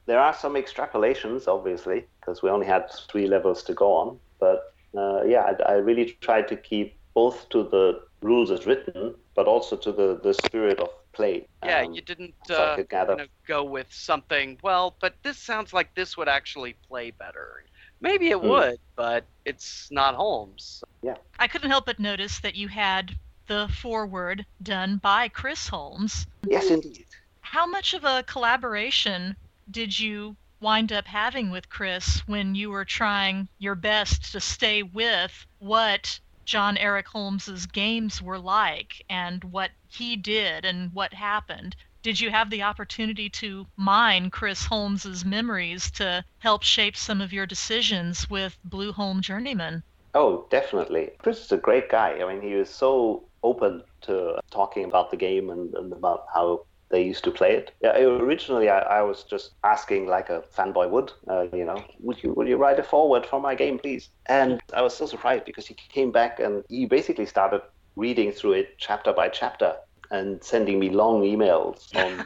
[0.08, 0.20] Nope.
[0.20, 4.20] There are some extrapolations, obviously, because we only had three levels to go on.
[4.40, 9.16] But uh, yeah, I, I really tried to keep both to the rules as written,
[9.36, 11.48] but also to the, the spirit of play.
[11.64, 13.14] Yeah, Um, you didn't so I uh, could gather.
[13.14, 14.58] you know, go with something.
[14.64, 17.64] Well, but this sounds like this would actually play better.
[18.02, 18.48] Maybe it Hmm.
[18.50, 20.84] would, but it's not Holmes.
[21.02, 21.18] Yeah.
[21.40, 23.16] I couldn't help but notice that you had
[23.48, 26.28] the foreword done by Chris Holmes.
[26.48, 27.06] Yes, indeed.
[27.42, 29.36] How much of a collaboration
[29.72, 34.84] did you wind up having with Chris when you were trying your best to stay
[34.84, 41.76] with what John Eric Holmes's games were like and what he did and what happened?
[42.04, 47.32] Did you have the opportunity to mine Chris Holmes's memories to help shape some of
[47.32, 49.84] your decisions with Blueholme Journeyman?
[50.14, 51.12] Oh, definitely.
[51.20, 52.20] Chris is a great guy.
[52.22, 56.66] I mean, he was so open to talking about the game and, and about how
[56.92, 57.72] they used to play it.
[57.82, 62.22] Yeah, originally I, I was just asking like a fanboy would, uh, you know, would
[62.22, 64.10] you would you write a forward for my game, please?
[64.28, 67.62] And I was so surprised because he came back and he basically started
[67.96, 69.76] reading through it chapter by chapter
[70.12, 72.26] and sending me long emails on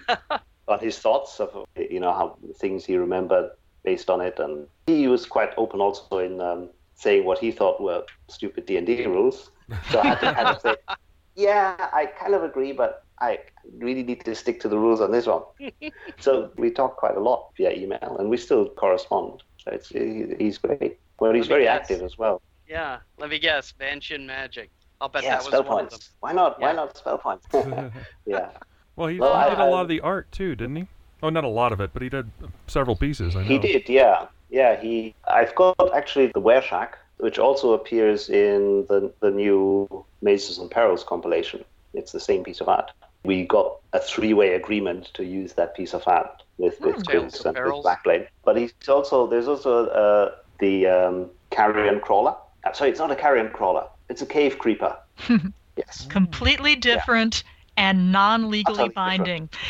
[0.67, 3.49] on his thoughts of you know how things he remembered
[3.84, 7.80] based on it, and he was quite open also in um, saying what he thought
[7.80, 9.51] were stupid D and D rules.
[9.91, 10.75] So I had to kind of say,
[11.36, 13.39] yeah, I kind of agree, but I
[13.78, 15.43] really need to stick to the rules on this one.
[16.19, 19.43] so we talk quite a lot via email, and we still correspond.
[19.58, 20.99] So it's he's great.
[21.19, 21.82] Well, he's Let me very guess.
[21.82, 22.41] active as well.
[22.67, 23.73] Yeah, let me guess.
[23.80, 24.69] Vancian Magic.
[25.01, 25.89] I'll bet yeah, that was spell one of them.
[25.89, 26.10] points.
[26.19, 26.60] Why not?
[26.60, 27.45] Why not spell points?
[28.25, 28.49] yeah.
[28.95, 30.88] Well, he, Well, he I- did a I- lot of the art too, didn't he?
[31.23, 32.30] Oh, not a lot of it, but he did
[32.67, 33.36] several pieces.
[33.36, 33.45] I know.
[33.47, 34.80] He did, yeah, yeah.
[34.80, 40.58] He, I've got actually the Were Shack, which also appears in the the new Mazes
[40.60, 41.63] and Perils compilation.
[41.93, 42.91] It's the same piece of art.
[43.25, 47.39] We got a three-way agreement to use that piece of art with with Tales Chris
[47.41, 47.85] of and with Perils.
[47.85, 48.27] Blackblade.
[48.43, 52.35] But he's also there's also uh, the um, carrion crawler.
[52.63, 53.88] Uh, sorry, it's not a carrion crawler.
[54.09, 54.95] It's a cave creeper.
[55.77, 56.07] yes.
[56.09, 57.43] Completely different
[57.77, 59.49] and non-legally binding.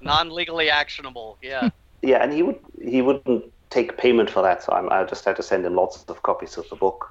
[0.00, 1.38] Non-legally actionable.
[1.42, 1.70] Yeah.
[2.02, 5.34] Yeah, and he would he wouldn't take payment for that, so I'm, I just had
[5.36, 7.10] to send him lots of copies of the book.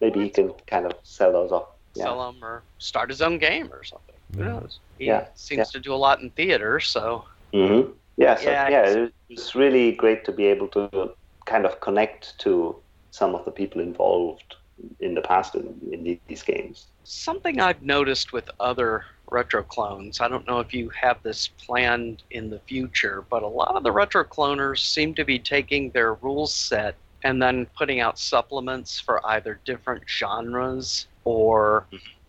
[0.00, 1.66] Maybe he can kind of sell those off.
[1.96, 2.04] Yeah.
[2.04, 4.14] Sell them or start his own game or something.
[4.36, 4.80] Who knows?
[4.98, 8.82] He Yeah, seems to do a lot in theater, so hmm Yeah, so, Yeah, yeah,
[8.82, 11.14] I it was really great to be able to
[11.46, 12.76] kind of connect to
[13.10, 14.56] some of the people involved
[15.00, 16.86] in the past in, in these games.
[17.04, 22.22] Something I've noticed with other retro clones, I don't know if you have this planned
[22.30, 26.14] in the future, but a lot of the retro cloners seem to be taking their
[26.14, 31.86] rules set and then putting out supplements for either different genres or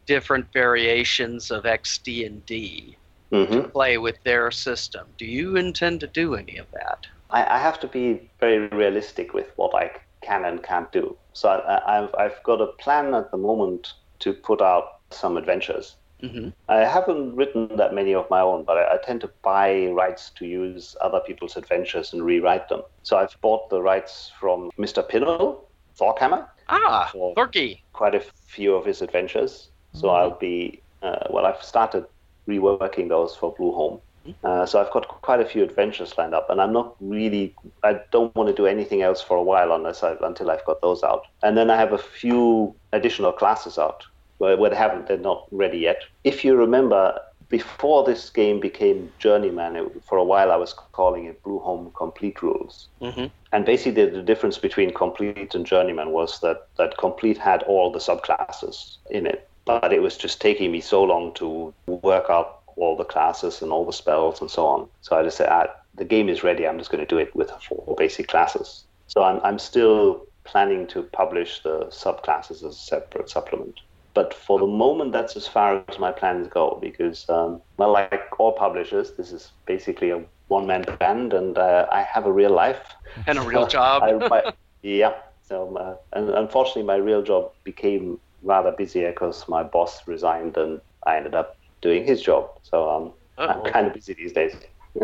[0.08, 2.98] different variations of XD&D
[3.32, 5.06] hmm to play with their system.
[5.18, 7.06] Do you intend to do any of that?
[7.30, 11.18] I, I have to be very realistic with what I can and can't do.
[11.34, 15.98] So I, I've, I've got a plan at the moment to put out some adventures.
[16.22, 19.88] hmm I haven't written that many of my own, but I, I tend to buy
[19.88, 22.82] rights to use other people's adventures and rewrite them.
[23.04, 25.08] So I've bought the rights from Mr.
[25.08, 25.66] Pinnell,
[26.00, 27.82] Thorkhammer, Ah, for Thorky.
[27.94, 29.70] quite a few of his adventures.
[29.94, 32.06] So I'll be, uh, well, I've started
[32.48, 34.00] reworking those for Blueholme.
[34.44, 37.56] Uh, so I've got quite a few adventures lined up, and I'm not really.
[37.84, 40.82] I don't want to do anything else for a while unless I, until I've got
[40.82, 41.26] those out.
[41.44, 44.04] And then I have a few additional classes out
[44.40, 45.08] where, where they haven't.
[45.08, 46.02] They're not ready yet.
[46.26, 47.18] If you remember,
[47.50, 52.42] before this game became Journeyman, it, for a while I was calling it Blueholme Complete
[52.42, 52.90] Rules.
[53.02, 57.92] hmm And basically, the difference between Complete and Journeyman was that, that Complete had all
[57.92, 62.60] the subclasses in it, but it was just taking me so long to work out
[62.76, 64.90] all the classes and all the spells and so on.
[65.02, 66.68] So I just said, ah, the game is ready.
[66.68, 68.86] I'm just going to do it with four basic classes.
[69.08, 73.80] So I'm, I'm still planning to publish the subclasses as a separate supplement.
[74.18, 78.24] But for the moment, that's as far as my plans go because, um, well, like
[78.40, 82.50] all publishers, this is basically a one man band and uh, I have a real
[82.50, 82.82] life.
[83.28, 84.02] And a real job.
[84.06, 84.42] I, my,
[84.82, 85.14] yeah.
[85.44, 90.82] So, uh, and unfortunately, my real job became rather busier because my boss resigned and
[91.06, 92.50] I ended up doing his job.
[92.64, 94.56] So um, I'm kind of busy these days.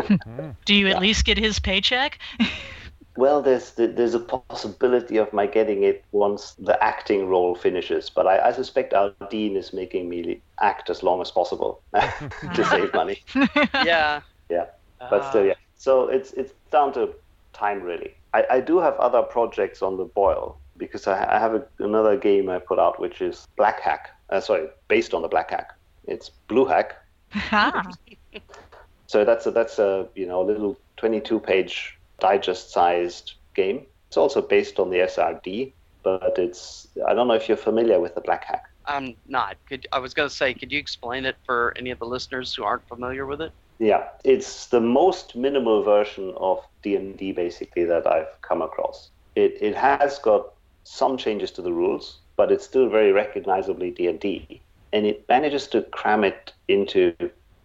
[0.65, 2.17] Do you at least get his paycheck?
[3.15, 8.25] Well, there's there's a possibility of my getting it once the acting role finishes, but
[8.25, 12.93] I, I suspect our dean is making me act as long as possible to save
[12.93, 13.21] money.
[13.85, 14.21] yeah.
[14.49, 14.65] Yeah,
[15.09, 15.53] but still, yeah.
[15.75, 17.09] So it's it's down to
[17.53, 18.15] time really.
[18.33, 22.17] I, I do have other projects on the boil because I, I have a, another
[22.17, 24.09] game I put out which is Black Hack.
[24.29, 25.73] Uh, sorry, based on the Black Hack.
[26.07, 26.95] It's Blue Hack.
[27.51, 27.83] Ah,
[29.07, 33.85] So that's a, that's a you know a little 22 page digest sized game.
[34.07, 38.15] It's also based on the SRD, but it's I don't know if you're familiar with
[38.15, 38.65] the Black Hack.
[38.85, 39.57] I'm not.
[39.67, 42.53] Could I was going to say, could you explain it for any of the listeners
[42.53, 43.51] who aren't familiar with it?
[43.79, 49.09] Yeah, it's the most minimal version of D&D basically that I've come across.
[49.35, 54.61] It it has got some changes to the rules, but it's still very recognizably D&D,
[54.93, 57.13] and it manages to cram it into,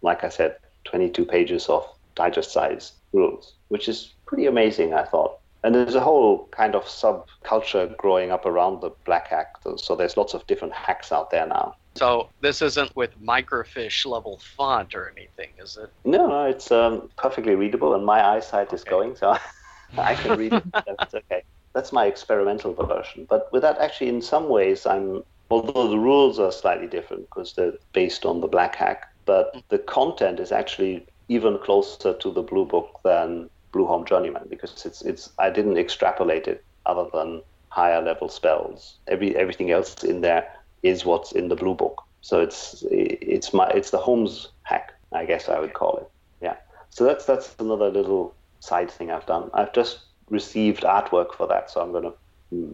[0.02, 1.82] like I said, 22 pages of
[2.14, 5.38] digest size rules, which is pretty amazing, I thought.
[5.64, 10.16] And there's a whole kind of subculture growing up around the black hack, so there's
[10.16, 11.74] lots of different hacks out there now.
[11.96, 15.90] So this isn't with microfiche level font or anything, is it?
[16.04, 19.36] No, no, it's um, perfectly readable, and my eyesight is going, so
[19.98, 20.64] I can read it.
[20.72, 21.42] That's okay.
[21.72, 23.26] That's my experimental version.
[23.28, 27.54] But with that, actually, in some ways, I'm although the rules are slightly different because
[27.54, 32.42] they're based on the black hack, but the content is actually even closer to the
[32.42, 38.02] blue book than Blueholme Journeyman because it's it's I didn't extrapolate it other than higher
[38.02, 38.96] level spells.
[39.06, 40.50] Every everything else in there
[40.82, 42.02] is what's in the blue book.
[42.20, 46.10] So it's it's my it's the Holmes hack, I guess I would call it.
[46.42, 46.56] Yeah.
[46.90, 49.50] So that's that's another little side thing I've done.
[49.54, 50.00] I've just
[50.30, 52.14] received artwork for that, so I'm going to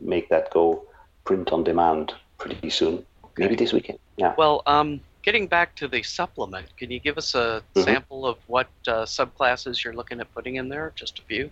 [0.02, 0.84] make that go
[1.24, 3.04] print on demand pretty soon.
[3.36, 3.98] Maybe this weekend.
[4.16, 4.34] Yeah.
[4.38, 7.84] Well, um, getting back to the supplement, can you give us a Mhm.
[7.84, 10.92] sample of what uh, subclasses you're looking at putting in there?
[10.94, 11.50] Just a few.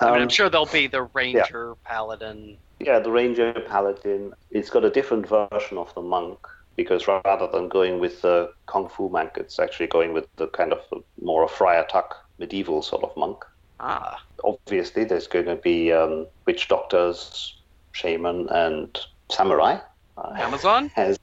[0.00, 2.56] I mean, I'm Um, sure there'll be the ranger, paladin.
[2.78, 4.32] Yeah, the Ranger Paladin.
[4.50, 6.38] It's got a different version of the monk.
[6.76, 10.72] because rather than going with the kung fu monk, it's actually going with the kind
[10.72, 10.80] of
[11.20, 13.44] more Friar Tuck medieval sort of monk.
[13.80, 14.22] Ah.
[14.44, 17.58] Obviously, there's going to be um, witch doctors,
[17.92, 18.98] shaman, and
[19.30, 19.78] samurai.
[20.16, 20.88] Uh, Amazon?
[20.94, 21.18] Has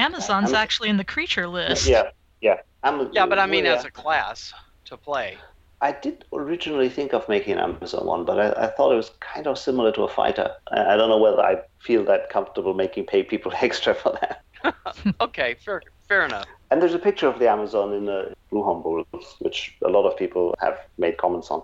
[0.00, 1.86] Amazon's Amazon- actually in the creature list.
[1.86, 2.56] yeah, yeah.
[2.82, 4.52] Am- Yeah, but I mean, well, as a class
[4.86, 5.36] to play.
[5.82, 9.12] I did originally think of making an Amazon one, but I, I thought it was
[9.20, 10.50] kind of similar to a fighter.
[10.70, 14.42] I, I don't know whether I feel that comfortable making pay people extra for that.
[15.22, 16.46] Okay, fair, fair enough.
[16.70, 19.04] And there's a picture of the Amazon in the Blue Humble,
[19.38, 21.62] which a lot of people have made comments on.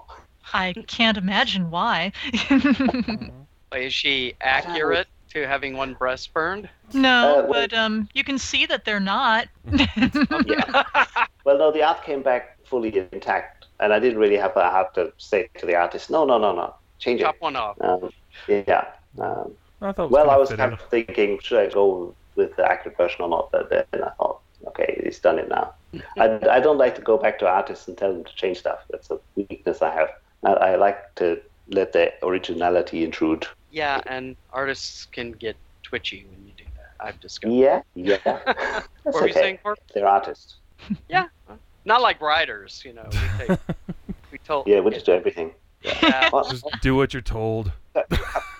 [0.54, 2.12] I can't imagine why.
[3.74, 6.68] Is she accurate to having one breast burned?
[6.94, 9.48] no, Uh, well- but um, you can see that they're not.
[10.46, 10.82] yeah.
[11.44, 14.92] Well, no, the art came back fully intact, and I didn't really have, I have
[14.94, 17.42] to say to the artist, no, no, no, no, change Chop it.
[17.42, 17.76] one off.
[17.80, 18.10] Um,
[18.48, 18.86] yeah.
[19.18, 22.96] Um, I thought well, I was kind of thinking, should I go with the accurate
[22.96, 23.50] version or not?
[23.52, 25.74] But then I thought, okay, he's done it now.
[26.18, 28.80] I, I don't like to go back to artists and tell them to change stuff.
[28.90, 30.08] That's a weakness I have.
[30.44, 33.46] I, I like to let the originality intrude.
[33.70, 36.92] Yeah, and artists can get twitchy when you do that.
[37.06, 37.54] I've discovered.
[37.54, 38.16] Yeah, yeah.
[38.24, 39.78] That's What were you saying, Corp?
[39.94, 40.56] They're artists.
[41.08, 41.26] Yeah.
[41.84, 43.08] Not like writers, you know.
[43.10, 43.58] We, take,
[44.32, 44.66] we told.
[44.66, 45.52] Yeah, we just do everything.
[45.82, 47.70] Yeah, Well, Just do what you're told.
[47.94, 48.08] cut,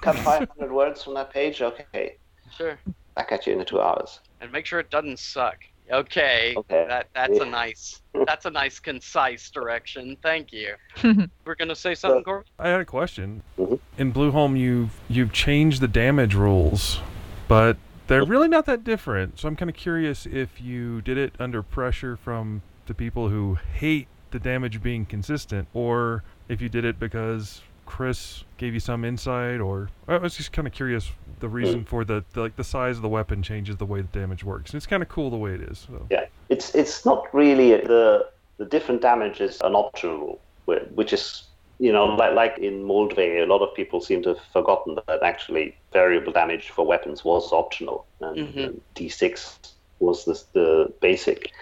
[0.01, 1.61] cut 500 words from that page.
[1.61, 2.17] Okay,
[2.57, 2.79] sure.
[3.17, 4.21] back at you in two hours.
[4.41, 5.59] And make sure it doesn't suck.
[5.91, 6.55] Okay.
[6.57, 6.87] Okay.
[6.89, 10.17] That that's a nice that's a nice concise direction.
[10.23, 10.75] Thank you.
[11.45, 12.47] We're gonna say something, Corp?
[12.59, 13.43] I had a question.
[13.59, 13.79] Mhm.
[13.99, 17.01] In Blueholme, you've you've changed the damage rules,
[17.49, 17.77] but
[18.09, 19.39] they're really not that different.
[19.39, 23.59] So I'm kind of curious if you did it under pressure from the people who
[23.75, 29.05] hate the damage being consistent, or if you did it because Chris gave you some
[29.05, 31.11] insight, or I was just kind of curious
[31.41, 34.09] the reason for the, the like the size of the weapon changes the way the
[34.09, 34.73] damage works.
[34.73, 35.87] And it's kind of cool the way it is.
[35.91, 36.07] So.
[36.11, 38.29] Yeah, it's it's not really the
[38.59, 41.45] the different damage is an optional rule, which is
[41.79, 45.23] you know like like in Moldvay, a lot of people seem to have forgotten that
[45.23, 48.65] actually variable damage for weapons was optional, and, Mhm.
[48.65, 51.53] and D6 was the the basic.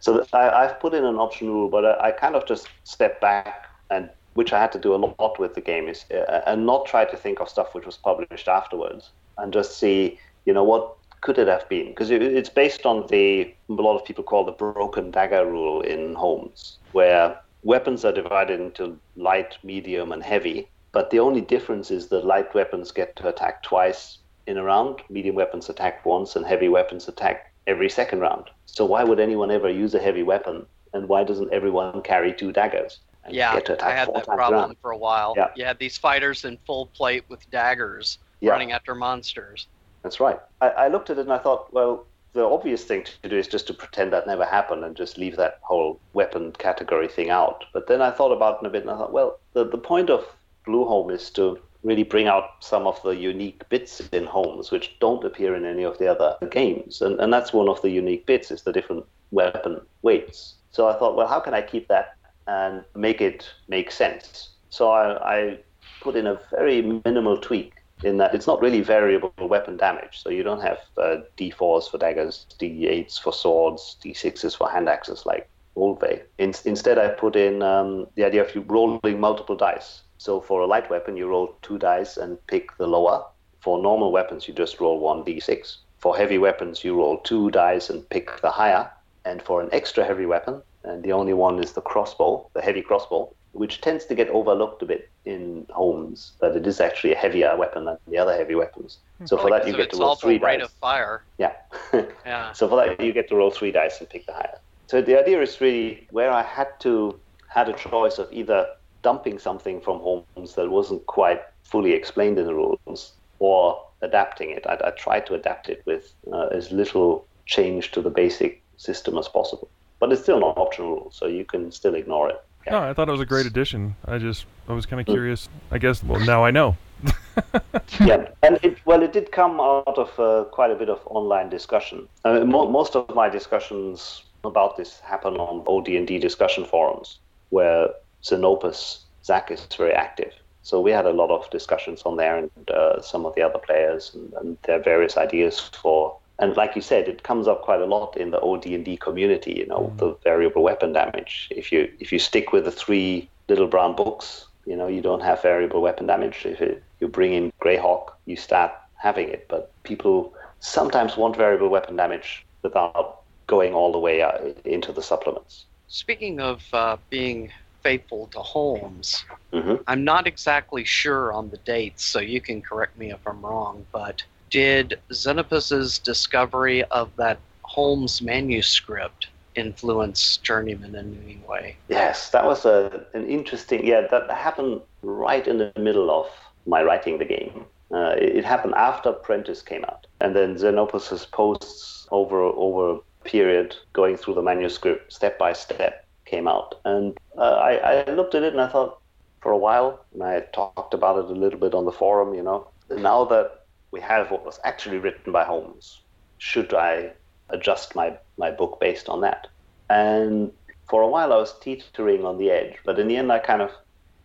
[0.00, 3.20] So I, I've put in an optional rule, but I, I kind of just stepped
[3.20, 4.08] back and.
[4.34, 7.04] Which I had to do a lot with the game is, uh, and not try
[7.04, 11.38] to think of stuff which was published afterwards, and just see, you know, what could
[11.38, 11.88] it have been?
[11.88, 15.80] Because it, it's based on the a lot of people call the broken dagger rule
[15.80, 20.68] in Holmes, where weapons are divided into light, medium, and heavy.
[20.92, 25.00] But the only difference is that light weapons get to attack twice in a round,
[25.08, 28.50] medium weapons attack once, and heavy weapons attack every second round.
[28.66, 30.66] So why would anyone ever use a heavy weapon?
[30.92, 32.98] And why doesn't everyone carry two daggers?
[33.30, 35.34] Yeah, get to attack I had that problem for a while.
[35.36, 35.48] Yeah.
[35.54, 38.50] You had these fighters in full plate with daggers Yeah.
[38.52, 39.68] running after monsters.
[40.02, 40.40] That's right.
[40.60, 43.46] I, I looked at it and I thought, well, the obvious thing to do is
[43.46, 47.64] just to pretend that never happened and just leave that whole weapon category thing out.
[47.72, 50.10] But then I thought about it a bit and I thought, well, the, the point
[50.10, 50.24] of
[50.66, 55.24] Blueholme is to really bring out some of the unique bits in Holmes which don't
[55.24, 57.02] appear in any of the other games.
[57.02, 60.54] And, and that's one of the unique bits is the different weapon weights.
[60.70, 62.16] So I thought, well, how can I keep that
[62.46, 64.50] and make it make sense?
[64.70, 65.58] So I, I
[66.00, 70.22] put in a very minimal tweak in that it's not really variable weapon damage.
[70.22, 75.24] So you don't have uh, D4s for daggers, D8s for swords, D6s for hand axes
[75.24, 76.22] like Moldvay.
[76.38, 80.02] In, instead, I put in um, the idea of you rolling multiple dice.
[80.18, 83.24] So for a light weapon, you roll two dice and pick the lower.
[83.60, 85.76] For normal weapons, you just roll one D6.
[85.98, 88.90] For heavy weapons, you roll two dice and pick the higher.
[89.24, 92.82] And for an extra heavy weapon, and the only one is the crossbow, the heavy
[92.82, 97.16] crossbow, which tends to get overlooked a bit in Holmes, that it is actually a
[97.18, 98.98] heavier weapon than the other heavy weapons.
[99.26, 100.64] So for that, you 'cause of get to roll awful three rate dice.
[100.66, 101.24] of fire.
[101.38, 101.52] Yeah.
[102.26, 102.52] Yeah.
[102.52, 104.58] So for that, you get to roll three dice and pick the higher.
[104.88, 108.66] So the idea is really where I had to had a choice of either
[109.02, 114.66] dumping something from Holmes that wasn't quite fully explained in the rules, or adapting it.
[114.66, 119.18] I, I tried to adapt it with uh, as little change to the basic system
[119.18, 119.70] as possible.
[120.02, 122.44] But it's still not optional so you can still ignore it.
[122.68, 123.94] No, I thought it was a great addition.
[124.04, 125.48] I just I was kind of curious.
[125.70, 126.76] I guess well now I know.
[128.00, 131.50] yeah, and it well, it did come out of uh, quite a bit of online
[131.50, 132.08] discussion.
[132.24, 137.90] I mean, mo- most of my discussions about this happen on OD&D discussion forums, where
[138.24, 140.32] Zenopus Zach is very active.
[140.62, 143.60] So we had a lot of discussions on there, and uh, some of the other
[143.60, 146.16] players, and, and their various ideas for.
[146.42, 149.52] And like you said, it comes up quite a lot in the OD&D community.
[149.52, 151.48] You know, the variable weapon damage.
[151.52, 155.22] If you if you stick with the three little brown books, you know, you don't
[155.22, 156.44] have variable weapon damage.
[156.44, 159.46] If it, you bring in Greyhawk, you start having it.
[159.48, 165.02] But people sometimes want variable weapon damage without going all the way uh, into the
[165.02, 165.66] supplements.
[165.86, 167.52] Speaking of uh, being
[167.84, 172.98] faithful to Holmes, hmm I'm not exactly sure on the dates, so you can correct
[172.98, 181.18] me if I'm wrong, but did Zenopus's discovery of that Holmes manuscript influence Journeyman in
[181.24, 181.76] any way?
[181.88, 183.84] Yes, that was a, an interesting.
[183.84, 186.26] Yeah, that happened right in the middle of
[186.66, 187.64] my writing the game.
[187.90, 193.74] Uh, it, happened after Prentice came out, and then Zenopus's posts over over a period
[193.92, 198.42] going through the manuscript step by step came out, and uh, I, I looked at
[198.42, 198.98] it and I thought
[199.40, 202.34] for a while, and I talked about it a little bit on the forum.
[202.34, 203.61] You know, now that
[203.92, 206.00] we have what was actually written by Holmes,
[206.38, 207.12] should I
[207.50, 209.46] adjust my my book based on that?
[209.88, 210.50] And
[210.88, 213.62] for a while, I was teetering on the edge, but in the end, I kind
[213.62, 213.70] of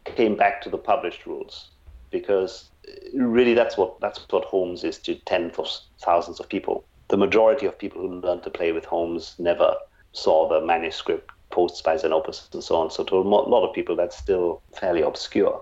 [0.05, 1.69] came back to the published rules
[2.11, 5.67] because uh, really that's what that's what Holmes is to tens of
[5.99, 6.85] thousands of people.
[7.09, 9.75] The majority of people who learned to play with Holmes never
[10.13, 12.89] saw the manuscript posts by Zenopus and so on.
[12.91, 15.61] So to a lot of people, that's still fairly obscure.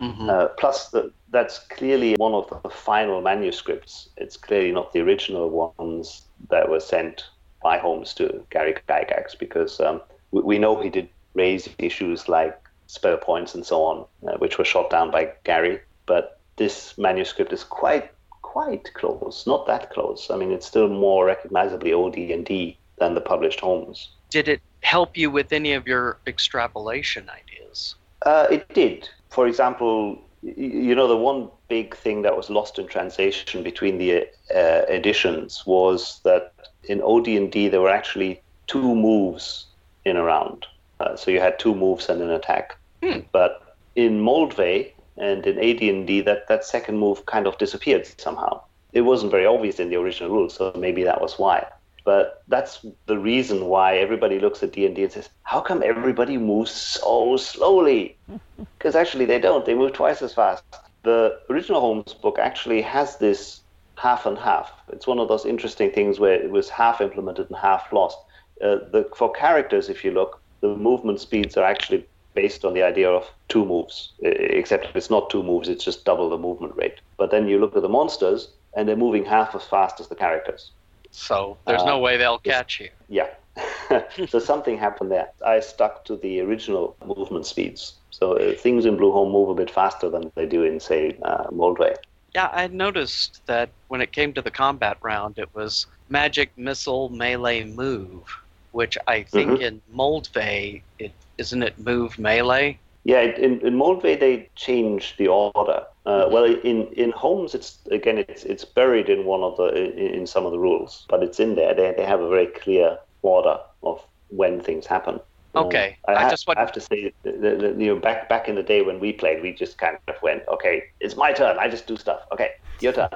[0.00, 0.28] Mhm.
[0.28, 4.08] Uh, plus, the, that's clearly one of the final manuscripts.
[4.16, 7.24] It's clearly not the original ones that were sent
[7.62, 12.58] by Holmes to Gary Gygax because um, we, we know he did raise issues like
[12.86, 15.80] spell points and so on, uh, which were shot down by Gary.
[16.06, 18.10] But this manuscript is quite
[18.54, 20.30] quite close, not that close.
[20.30, 24.10] I mean, it's still more recognizably OD&D than the published Holmes.
[24.30, 27.96] Did it help you with any of your extrapolation ideas?
[28.22, 29.08] Uh, it did.
[29.34, 34.28] For example, you know, the one big thing that was lost in translation between the
[34.54, 36.52] uh, editions was that
[36.84, 39.66] in OD&D there were actually two moves
[40.04, 40.66] in a round.
[41.00, 42.76] Uh, so you had two moves and an attack.
[43.02, 43.20] Hmm.
[43.32, 48.62] But in Moldvay and in AD&D, that, that second move kind of disappeared somehow.
[48.92, 51.66] It wasn't very obvious in the original rules, so maybe that was why.
[52.04, 56.70] But that's the reason why everybody looks at D&D and says, how come everybody moves
[56.70, 58.16] so slowly?
[58.78, 59.64] Because actually they don't.
[59.64, 60.62] They move twice as fast.
[61.04, 63.60] The original Holmes book actually has this
[63.96, 64.70] half and half.
[64.92, 68.18] It's one of those interesting things where it was half implemented and half lost.
[68.60, 72.82] Uh, the, for characters, if you look, the movement speeds are actually based on the
[72.82, 77.00] idea of two moves, except it's not two moves, it's just double the movement rate.
[77.16, 80.14] But then you look at the monsters, and they're moving half as fast as the
[80.14, 80.72] characters.
[81.14, 82.90] So there's Uh, no way they'll catch you.
[83.08, 83.28] Yeah.
[84.28, 85.28] so something happened there.
[85.46, 87.94] I stuck to the original movement speeds.
[88.10, 91.44] So uh, things in Blueholme move a bit faster than they do in, say, uh,
[91.52, 91.94] Moldvay.
[92.34, 97.08] Yeah, I noticed that when it came to the combat round, it was magic, missile,
[97.10, 98.24] melee, move,
[98.72, 99.60] which I think Mhm.
[99.60, 102.78] in Moldvay, it isn't it move melee?
[103.04, 105.84] Yeah, in, in Moldvay they changed the order.
[106.06, 110.20] Uh, well, in, in Holmes, it's again it's it's buried in one of the in,
[110.20, 111.74] in some of the rules, but it's in there.
[111.74, 115.20] They they have a very clear order of when things happen.
[115.54, 117.86] Um, Okay, I, I ha- just want- I have to say, that, that, that, you
[117.94, 120.82] know, back back in the day when we played, we just kind of went, okay,
[121.00, 121.56] it's my turn.
[121.58, 122.20] I just do stuff.
[122.32, 122.50] Okay,
[122.80, 123.08] your turn.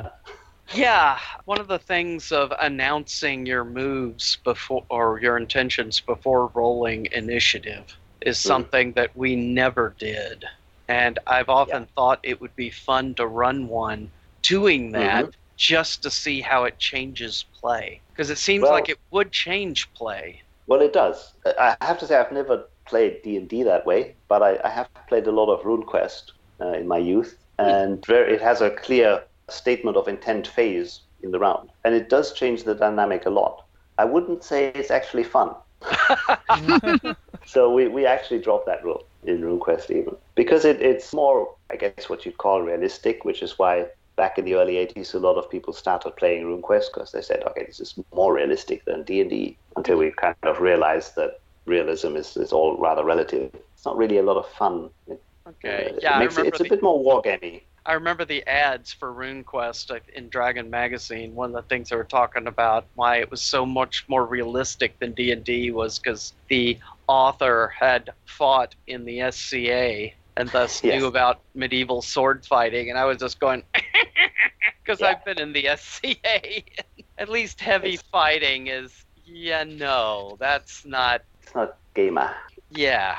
[0.74, 7.08] Yeah, one of the things of announcing your moves before or your intentions before rolling
[7.12, 8.48] initiative is Hmm.
[8.48, 10.44] something that we never did.
[10.88, 14.10] And I've often thought it would be fun to run one
[14.42, 15.30] doing that Mm-hmm.
[15.56, 18.00] just to see how it changes play.
[18.12, 20.42] Because it seems Well- like it would change play.
[20.66, 21.32] Well, it does.
[21.46, 24.68] I have to say, I've never played D and D that way, but I, I
[24.68, 28.70] have played a lot of RuneQuest uh, in my youth, and very, it has a
[28.70, 33.30] clear statement of intent phase in the round, and it does change the dynamic a
[33.30, 33.64] lot.
[33.96, 35.54] I wouldn't say it's actually fun.
[37.46, 41.76] so we, we actually dropped that rule in RuneQuest even because it, it's more, I
[41.76, 45.36] guess, what you'd call realistic, which is why back in the early 80s a lot
[45.36, 49.56] of people started playing RuneQuest because they said, okay, this is more realistic than D&D
[49.76, 53.50] until we kind of realized that realism is, is all rather relative.
[53.74, 54.90] It's not really a lot of fun.
[55.06, 55.92] It, Okay.
[55.94, 57.62] uh, yeah, it makes it's a bit more wargamey.
[57.88, 61.34] I remember the ads for RuneQuest uh, in Dragon Magazine.
[61.34, 64.98] One of the things they were talking about why it was so much more realistic
[65.00, 66.78] than D and D was because the
[67.08, 71.00] author had fought in the SCA and thus Yes.
[71.00, 72.90] knew about medieval sword fighting.
[72.90, 73.64] And I was just going
[74.84, 76.62] because I've been in the SCA.
[77.18, 78.92] At least heavy fighting is
[79.24, 82.34] yeah no that's not It's not gamer.
[82.70, 83.16] yeah.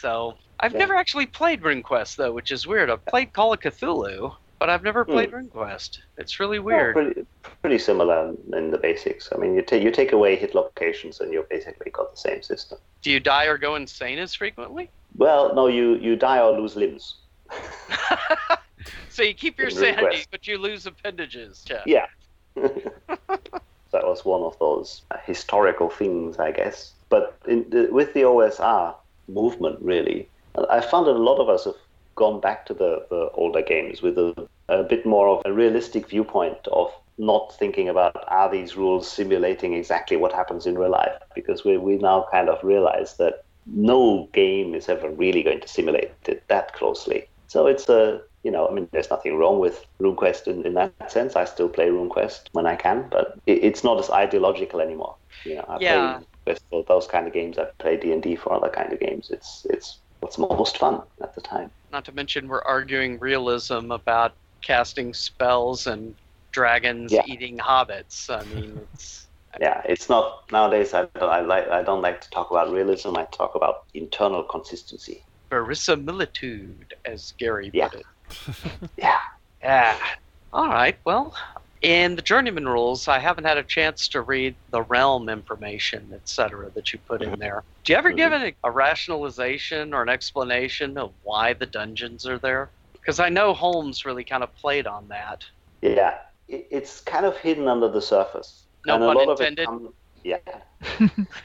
[0.00, 0.78] So I've Yeah.
[0.78, 2.90] never actually played RuneQuest though, which is weird.
[2.90, 5.36] I've played Call of Cthulhu, but I've never played hmm.
[5.36, 5.98] RuneQuest.
[6.18, 6.94] It's really weird.
[6.94, 7.26] Well, pretty,
[7.60, 9.28] pretty similar in- the basics.
[9.32, 12.42] I mean, you, ta- you take away hit locations and you've basically got the same
[12.42, 12.78] system.
[13.02, 14.90] Do you die or go insane as frequently?
[15.16, 17.16] Well, no, you, you die or lose limbs.
[19.14, 21.64] So you keep your sanity, but you lose appendages.
[21.70, 21.82] Yeah.
[21.86, 22.06] Yeah.
[22.56, 26.94] that was one of those historical things, I guess.
[27.10, 28.92] But in the, with the OSR
[29.28, 30.28] movement, really,
[30.70, 31.74] I found that a lot of us have
[32.16, 34.34] gone back to the, the older games with a,
[34.68, 39.74] a bit more of a realistic viewpoint of not thinking about are these rules simulating
[39.74, 41.12] exactly what happens in real life?
[41.34, 43.34] Because we, we now kind of realize that
[43.66, 47.24] no game is ever really going to simulate it that closely.
[47.48, 51.10] So it's a you know i mean there's nothing wrong with runequest in, in that
[51.10, 51.36] sense.
[51.36, 55.16] I still play runequest when i can but it, it's not as ideological anymore.
[55.44, 56.20] You know i Yeah.
[56.46, 57.58] play for those kind of games.
[57.58, 59.30] I play d&d for other kind of games.
[59.30, 64.32] It's it's what's most fun at the time Not to mention, we're arguing realism about
[64.62, 66.14] casting spells and
[66.50, 67.22] dragons Yeah.
[67.26, 68.30] eating hobbits.
[68.30, 69.28] I mean, it's
[69.60, 70.94] yeah, it's not nowadays.
[70.94, 73.16] I don't, I like I don't like to talk about realism.
[73.18, 75.22] I talk about internal consistency.
[75.50, 77.88] verisimilitude, as Gary Yeah.
[77.88, 78.06] put it.
[78.96, 79.18] Yeah.
[79.62, 79.98] Yeah.
[80.52, 80.98] All right.
[81.04, 81.36] Well,
[81.84, 86.70] in the journeyman rules, I haven't had a chance to read the realm information, etc.,
[86.70, 87.40] that you put in mm-hmm.
[87.40, 87.62] there.
[87.84, 88.46] Do you ever give mm-hmm.
[88.46, 92.70] it a, a rationalization or an explanation of why the dungeons are there?
[92.94, 95.44] Because I know Holmes really kind of played on that.
[95.82, 96.18] Yeah,
[96.48, 98.62] it, it's kind of hidden under the surface.
[98.86, 99.68] No and pun intended.
[99.68, 100.38] Of it come, yeah.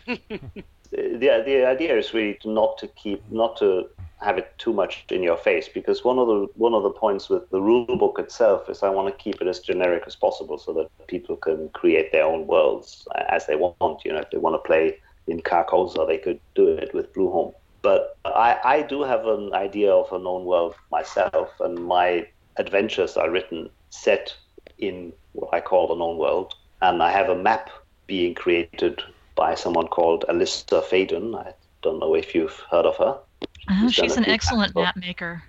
[0.92, 3.90] the the idea is really to not to keep not to
[4.22, 7.30] have it too much in your face because one of the one of the points
[7.30, 10.58] with the rule book itself is I want to keep it as generic as possible
[10.58, 14.04] so that people can create their own worlds as they want.
[14.04, 14.98] You know, if they want to play
[15.28, 17.54] in Carcosa, they could do it with Blueholme.
[17.82, 23.16] But I, I do have an idea of a known world myself, and my adventures
[23.16, 24.36] are written set
[24.80, 26.56] in what I call the known world.
[26.82, 27.70] And I have a map
[28.08, 29.02] being created
[29.36, 31.36] by someone called Alyssa Faden.
[31.38, 33.18] I don't know if you've heard of her.
[33.70, 34.96] Oh, She's done she's a an excellent maps.
[34.96, 35.44] map maker.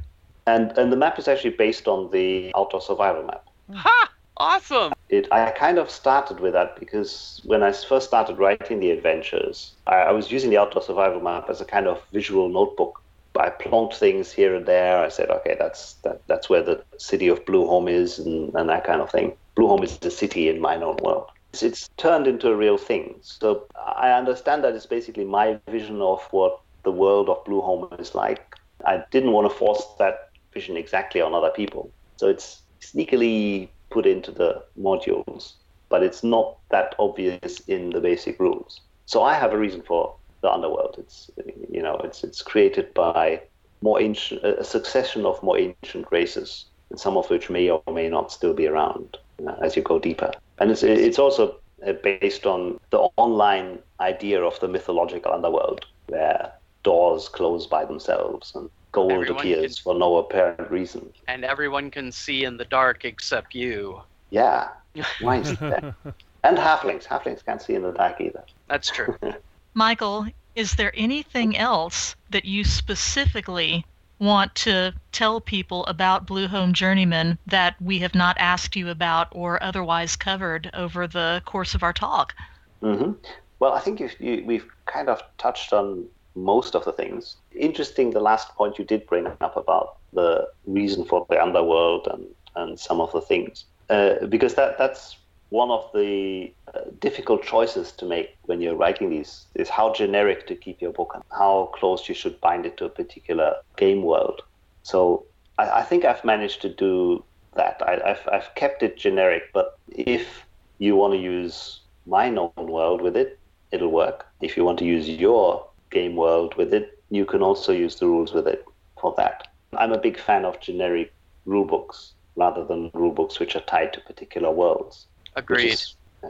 [0.46, 3.44] And and the map is actually based on the outdoor survival map.
[3.68, 3.76] Hmm.
[3.76, 4.10] Ha!
[4.36, 4.92] Awesome!
[5.10, 9.72] It I kind of started with that because when I first started writing the adventures,
[9.86, 13.02] I, I was using the outdoor survival map as a kind of visual notebook.
[13.36, 14.98] I plonked things here and there.
[14.98, 18.84] I said, okay, that's that, that's where the city of Blueholme is, and, and that
[18.84, 19.36] kind of thing.
[19.56, 21.30] Blueholme is the city in my own world.
[21.52, 23.16] It's, it's turned into a real thing.
[23.20, 28.14] So I understand that it's basically my vision of what the world of Blueholme is
[28.14, 28.54] like.
[28.86, 31.90] I didn't want to force that vision exactly on other people.
[32.16, 35.54] So it's sneakily put into the modules,
[35.88, 38.80] but it's not that obvious in the basic rules.
[39.06, 40.96] So I have a reason for the underworld.
[40.98, 41.30] It's
[41.70, 43.42] you know it's it's created by
[43.82, 48.08] more ancient a succession of more ancient races, and some of which may or may
[48.08, 50.30] not still be around uh, as you go deeper.
[50.58, 51.56] And it's it's also
[51.86, 56.52] uh, based on the online idea of the mythological underworld, where
[56.82, 61.12] doors close by themselves and gold Everyone appears for no apparent reason.
[61.28, 64.00] And everyone can see in the dark except you.
[64.30, 64.68] Yeah,
[65.20, 65.94] why is that?
[66.42, 67.06] and halflings.
[67.06, 68.44] Halflings can't see in the dark either.
[68.68, 69.16] That's true.
[69.74, 73.84] Michael, is there anything else that you specifically
[74.18, 79.62] want to tell people about Blueholme Journeyman that we have not asked you about or
[79.62, 82.34] otherwise covered over the course of our talk?
[82.82, 83.12] hmm
[83.60, 87.36] Well, I think you, you, we've kind of touched on most of the things.
[87.54, 92.26] Interesting, the last point you did bring up about the reason for the underworld and,
[92.56, 95.16] and some of the things, uh, because that that's
[95.50, 100.46] one of the uh, difficult choices to make when you're writing these is how generic
[100.46, 104.02] to keep your book and how close you should bind it to a particular game
[104.02, 104.42] world.
[104.84, 105.26] So
[105.58, 107.24] I, I think I've managed to do
[107.56, 107.82] that.
[107.84, 110.46] I, I've, I've kept it generic, but if
[110.78, 113.38] you want to use my known world with it,
[113.72, 114.26] it'll work.
[114.40, 118.06] If you want to use your game world with it, you can also use the
[118.06, 118.64] rules with it
[119.00, 119.48] for that.
[119.76, 121.12] I'm a big fan of generic
[121.44, 125.06] rule books rather than rule books which are tied to particular worlds.
[125.36, 125.80] Agreed.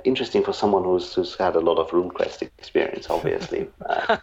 [0.04, 3.68] interesting for someone who's, who's had a lot of RuneQuest experience, obviously.
[3.88, 4.18] Uh,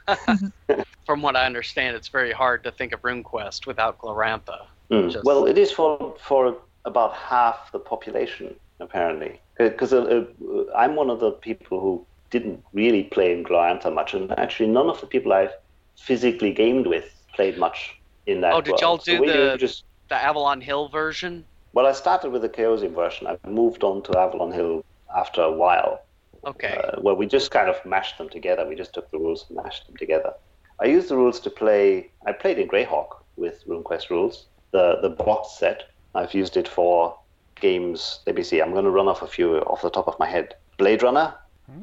[1.06, 4.66] From what I understand, it's very hard to think of RuneQuest without Glorantha.
[4.92, 5.12] Mm.
[5.12, 10.96] Just- Well, it is for for about half the population apparently, because uh, uh, I'm
[10.96, 15.00] one of the people who didn't really play in Glorantha much, and actually none of
[15.02, 15.54] the people I've
[15.98, 18.54] physically gamed with played much in that.
[18.54, 18.82] Oh, did world.
[18.82, 21.46] y'all do we the just the Avalon Hill version?
[21.74, 23.28] well, I started with the Chaosium version.
[23.28, 24.84] I moved on to Avalon Hill
[25.16, 26.02] after a while,
[26.46, 26.76] Okay.
[26.84, 28.68] uh, where we just kind of mashed them together.
[28.68, 30.34] We just took the rules and mashed them together.
[30.80, 32.10] I used the rules to play.
[32.26, 35.84] I played in Greyhawk with RuneQuest rules, the the box set.
[36.16, 37.16] I've used it for
[37.62, 38.20] games.
[38.26, 38.60] Let me see.
[38.62, 40.56] I'm going to run off a few off the top of my head.
[40.78, 41.34] Blade Runner,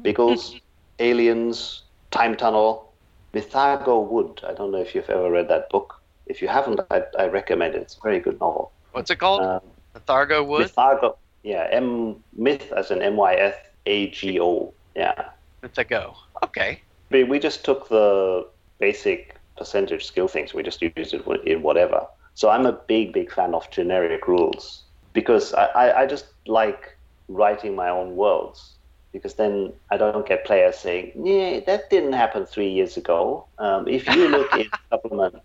[0.01, 0.55] Biggles,
[0.99, 2.91] Aliens, Time Tunnel,
[3.33, 4.41] Mythago Wood.
[4.47, 6.01] I don't know if you've ever read that book.
[6.25, 7.81] If you haven't, I, I recommend it.
[7.81, 8.71] It's a very good novel.
[8.93, 9.41] What's it called?
[9.41, 9.61] Um,
[9.93, 10.67] the Thargo Wood?
[10.67, 13.55] Mythago, yeah, M myth as in M Y F
[13.85, 14.73] A G O.
[14.95, 15.29] Yeah.
[15.61, 16.15] It's a go.
[16.43, 16.81] Okay.
[17.09, 18.47] We, we just took the
[18.79, 20.53] basic percentage skill things.
[20.53, 22.05] We just used it in whatever.
[22.33, 24.83] So I'm a big, big fan of generic rules
[25.13, 26.97] because I, I, I just like
[27.29, 28.74] writing my own worlds
[29.15, 33.87] because then I don't get players saying, "Yeah, that didn't happen three years ago." Um,
[33.87, 35.35] if you look in supplement,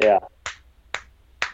[0.00, 0.18] yeah,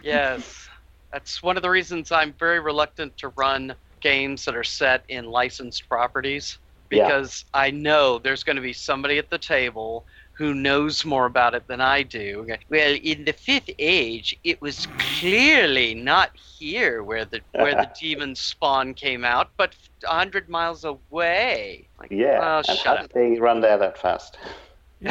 [0.03, 0.68] Yes.
[1.12, 5.24] That's one of the reasons I'm very reluctant to run games that are set in
[5.26, 6.59] licensed properties
[6.91, 7.07] Yeah.
[7.07, 10.07] because I know there's going to be somebody at the table
[10.38, 12.47] who knows more about it than I do.
[12.70, 14.86] Well, in the fifth age, it was
[15.18, 19.74] clearly not here where the where the demon spawn came out, but
[20.05, 21.88] a hundred miles away.
[21.98, 22.38] Like, yeah.
[22.42, 23.12] oh, and shut how up.
[23.12, 24.38] did they run there that fast?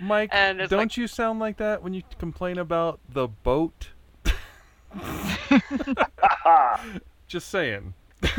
[0.00, 3.88] Mike, And don't you sound like that when you complain about the boat?
[7.26, 7.94] Just saying.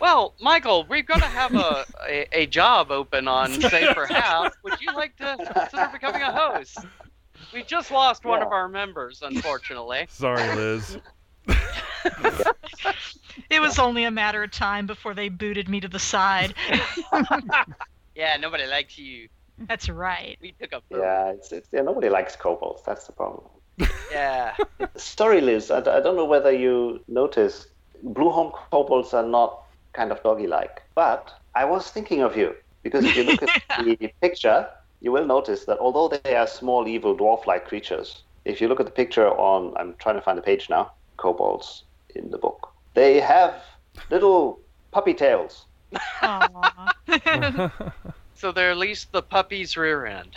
[0.00, 4.54] Well, Michael, we're going to have a, a, a job open on Save for Half.
[4.62, 6.78] Would you like to consider becoming a host?
[7.52, 10.06] We just lost one of our members, unfortunately.
[10.08, 10.98] Sorry, Liz.
[13.50, 16.54] It was only a matter of time before they booted me to the side.
[18.18, 19.28] Yeah, nobody likes you.
[19.68, 20.36] That's right.
[20.42, 21.82] We took a Yeah, it's, it's yeah.
[21.82, 22.82] Nobody likes kobolds.
[22.84, 23.44] That's the problem.
[24.10, 24.56] Yeah.
[24.96, 25.70] Sorry, Liz.
[25.70, 27.68] I, I don't know whether you noticed.
[28.04, 33.16] Blueholme kobolds are not kind of doggy-like, but I was thinking of you because if
[33.16, 34.68] you look at the picture,
[35.00, 38.86] you will notice that although they are small, evil dwarf-like creatures, if you look at
[38.86, 41.84] the picture on, I'm trying to find the page now, kobolds
[42.18, 43.62] in the book, they have
[44.10, 44.60] little
[44.90, 45.66] puppy tails.
[48.34, 50.36] So they're at least the puppy's rear end.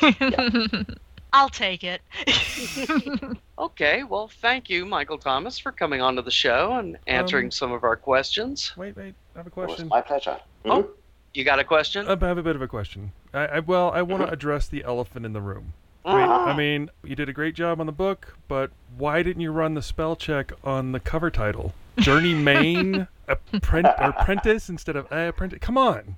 [1.32, 2.02] I'll take it.
[3.58, 7.70] Okay, well, thank you, Michael Thomas, for coming onto the show and answering Um, some
[7.70, 8.72] of our questions.
[8.76, 9.86] Wait, wait, I have a It was question.
[9.88, 10.40] my pleasure.
[10.64, 10.88] Oh,
[11.32, 12.04] you got a question?
[12.08, 13.12] I have a bit of a question.
[13.32, 15.74] I, I well, I want to address the elephant in the room.
[16.04, 16.46] Wait, Ah.
[16.46, 19.74] I mean, you did a great job on the book, but why didn't you run
[19.74, 21.74] the spell check on the cover title?
[21.98, 25.60] Journey Main, Appren- apprentice instead of uh, apprentice.
[25.60, 26.16] Come on,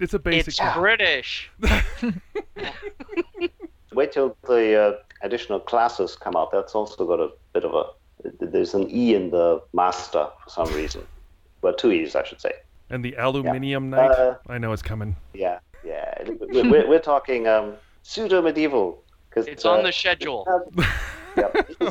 [0.00, 0.48] it's a basic.
[0.48, 0.74] It's check.
[0.74, 1.50] British.
[3.92, 6.50] Wait till the uh, additional classes come out.
[6.52, 7.84] That's also got a bit of a.
[8.44, 11.06] There's an E in the master for some reason.
[11.62, 12.52] Well, two E's, I should say.
[12.90, 14.10] And the aluminium knight.
[14.10, 15.16] Uh, I know it's coming.
[15.34, 16.14] Yeah, yeah.
[16.26, 19.02] We're, we're, we're talking um, pseudo medieval.
[19.36, 20.46] Cause, It's uh, on the schedule.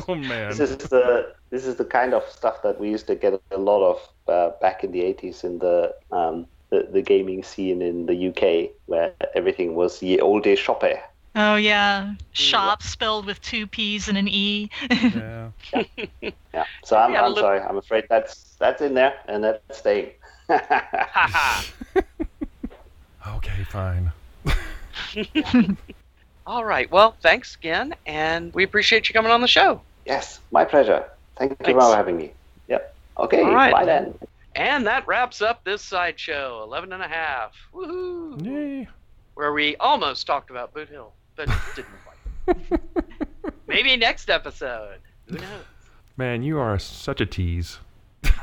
[0.08, 0.48] oh man.
[0.48, 3.56] This is the this is the kind of stuff that we used to get a
[3.56, 8.06] lot of uh, back in the 80s in the, um, the the gaming scene in
[8.06, 10.98] the UK, where everything was ye olde shoppe.
[11.36, 14.68] Oh yeah, shop spelled with two P's and an E.
[14.90, 15.50] yeah.
[16.20, 16.64] Yeah.
[16.84, 17.60] So I'm, Yeah, I'm look- sorry.
[17.60, 20.10] I'm afraid that's that's in there and that's staying.
[23.28, 24.10] Okay, fine.
[26.46, 26.90] All right.
[26.90, 29.80] Well, thanks again, and we appreciate you coming on the show.
[30.04, 31.04] yes, my pleasure.
[31.36, 31.84] Thank you Thanks.
[31.84, 32.32] for having me.
[32.68, 32.94] Yep.
[33.18, 33.42] Okay.
[33.42, 33.72] All right.
[33.72, 34.14] Bye then.
[34.54, 37.52] And that wraps up this sideshow, 11 and a half.
[37.74, 38.42] Woohoo!
[38.44, 38.88] Yay.
[39.34, 42.80] Where we almost talked about Boot Hill, but didn't quite.
[43.66, 44.98] Maybe next episode.
[45.26, 45.64] Who knows?
[46.16, 47.78] Man, you are such a tease.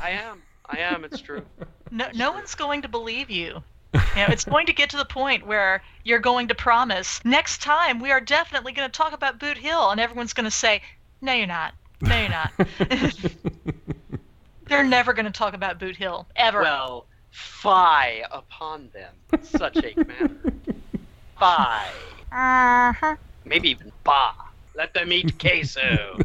[0.00, 0.42] I am.
[0.66, 1.04] I am.
[1.04, 1.42] It's true.
[1.90, 3.62] No, no one's going to believe you.
[4.16, 7.62] You know, it's going to get to the point where you're going to promise next
[7.62, 10.82] time we are definitely going to talk about Boot Hill, and everyone's going to say,
[11.20, 11.74] "No, you're not.
[12.00, 12.52] No, you're not."
[14.66, 16.62] They're never going to talk about Boot Hill ever.
[16.62, 19.14] Well, fie upon them.
[19.42, 20.30] Such a manner.
[21.38, 21.90] Fie.
[22.32, 23.16] uh-huh.
[23.44, 24.32] Maybe even ba.
[24.76, 26.18] Let them eat queso.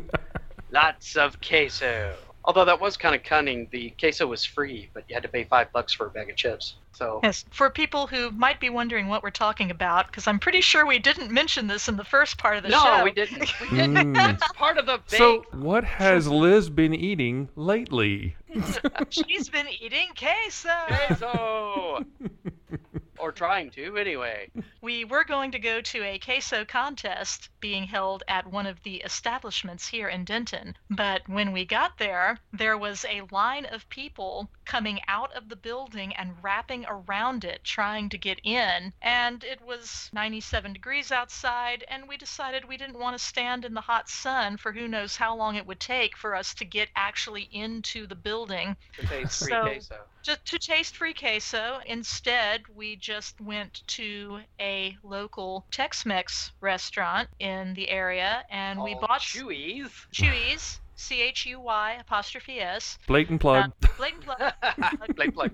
[0.71, 2.15] Lots of queso.
[2.45, 3.67] Although that was kind of cunning.
[3.71, 6.35] The queso was free, but you had to pay five bucks for a bag of
[6.35, 6.75] chips.
[6.93, 10.61] So Yes, for people who might be wondering what we're talking about, because I'm pretty
[10.61, 13.03] sure we didn't mention this in the first part of the no, show.
[13.03, 13.49] we didn't.
[13.61, 13.95] We didn't.
[13.95, 14.15] Mm.
[14.15, 15.17] That's part of the big.
[15.17, 18.35] So, what has Liz been eating lately?
[19.09, 20.69] She's been eating queso.
[20.87, 22.05] queso.
[23.19, 24.49] or trying to, anyway.
[24.81, 28.95] We were going to go to a queso contest being held at one of the
[28.97, 34.49] establishments here in Denton, but when we got there, there was a line of people
[34.63, 39.59] coming out of the building and wrapping around it trying to get in, and it
[39.61, 44.07] was 97 degrees outside, and we decided we didn't want to stand in the hot
[44.09, 48.07] sun for who knows how long it would take for us to get actually into
[48.07, 48.77] the building.
[48.97, 49.95] To taste free So- queso.
[50.21, 51.79] Just to taste free queso.
[51.85, 59.21] Instead, we just went to a local Tex-Mex restaurant in the area, and we bought
[59.21, 60.07] Chuy's.
[60.13, 60.79] Chuy's.
[61.01, 62.99] C H U Y apostrophe S.
[63.07, 63.71] Blatant plug.
[63.81, 64.53] Uh, blatant plug.
[65.15, 65.51] Plug, plug.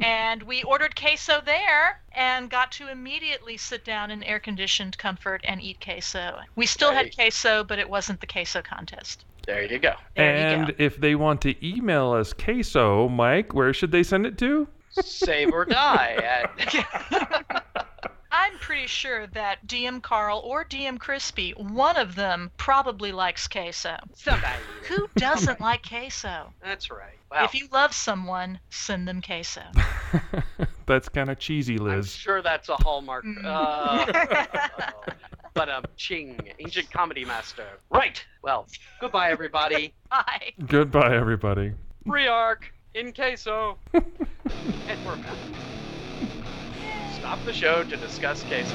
[0.00, 5.40] and we ordered queso there and got to immediately sit down in air conditioned comfort
[5.44, 6.40] and eat queso.
[6.56, 9.24] We still had queso, but it wasn't the queso contest.
[9.48, 9.94] There you go.
[10.14, 14.26] There you and if they want to email us queso, Mike, where should they send
[14.26, 14.68] it to?
[14.90, 16.42] Save or die.
[16.52, 17.64] At,
[18.30, 23.96] I'm pretty sure that DM Carl or DM Crispy, one of them probably likes queso.
[24.12, 24.52] Somebody.
[24.86, 26.52] Who doesn't like queso?
[26.62, 27.16] That's right.
[27.30, 27.44] Wow.
[27.44, 29.62] If you love someone, send them queso.
[30.86, 31.94] That's kind of cheesy, Liz.
[31.94, 33.24] I'm sure that's a hallmark.
[33.44, 34.06] Uh,
[35.54, 37.66] but um, Ching, ancient comedy master.
[37.90, 38.24] Right.
[38.42, 38.66] Well,
[39.00, 39.94] goodbye, everybody.
[40.10, 40.52] Bye.
[40.66, 41.72] Goodbye, everybody.
[42.06, 43.78] Free arc in queso.
[43.94, 44.04] and
[45.04, 45.36] we're back.
[47.14, 48.74] Stop the show to discuss queso.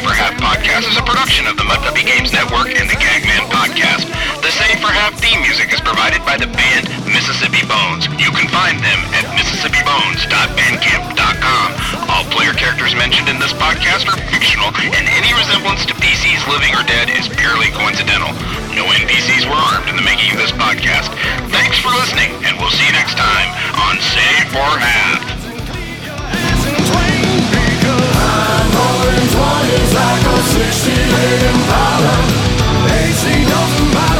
[0.00, 4.08] For Half podcast is a production of the Mudpuppy Games Network and the Gagman Podcast.
[4.40, 8.08] The Save for Half theme music is provided by the band Mississippi Bones.
[8.16, 11.68] You can find them at mississippibones.bandcamp.com.
[12.08, 16.72] All player characters mentioned in this podcast are fictional, and any resemblance to PCs living
[16.72, 18.32] or dead is purely coincidental.
[18.72, 21.12] No NPCs were harmed in the making of this podcast.
[21.52, 25.41] Thanks for listening, and we'll see you next time on Save for Half.
[30.50, 32.24] 60 Leben waren,
[32.86, 34.11] eet zien of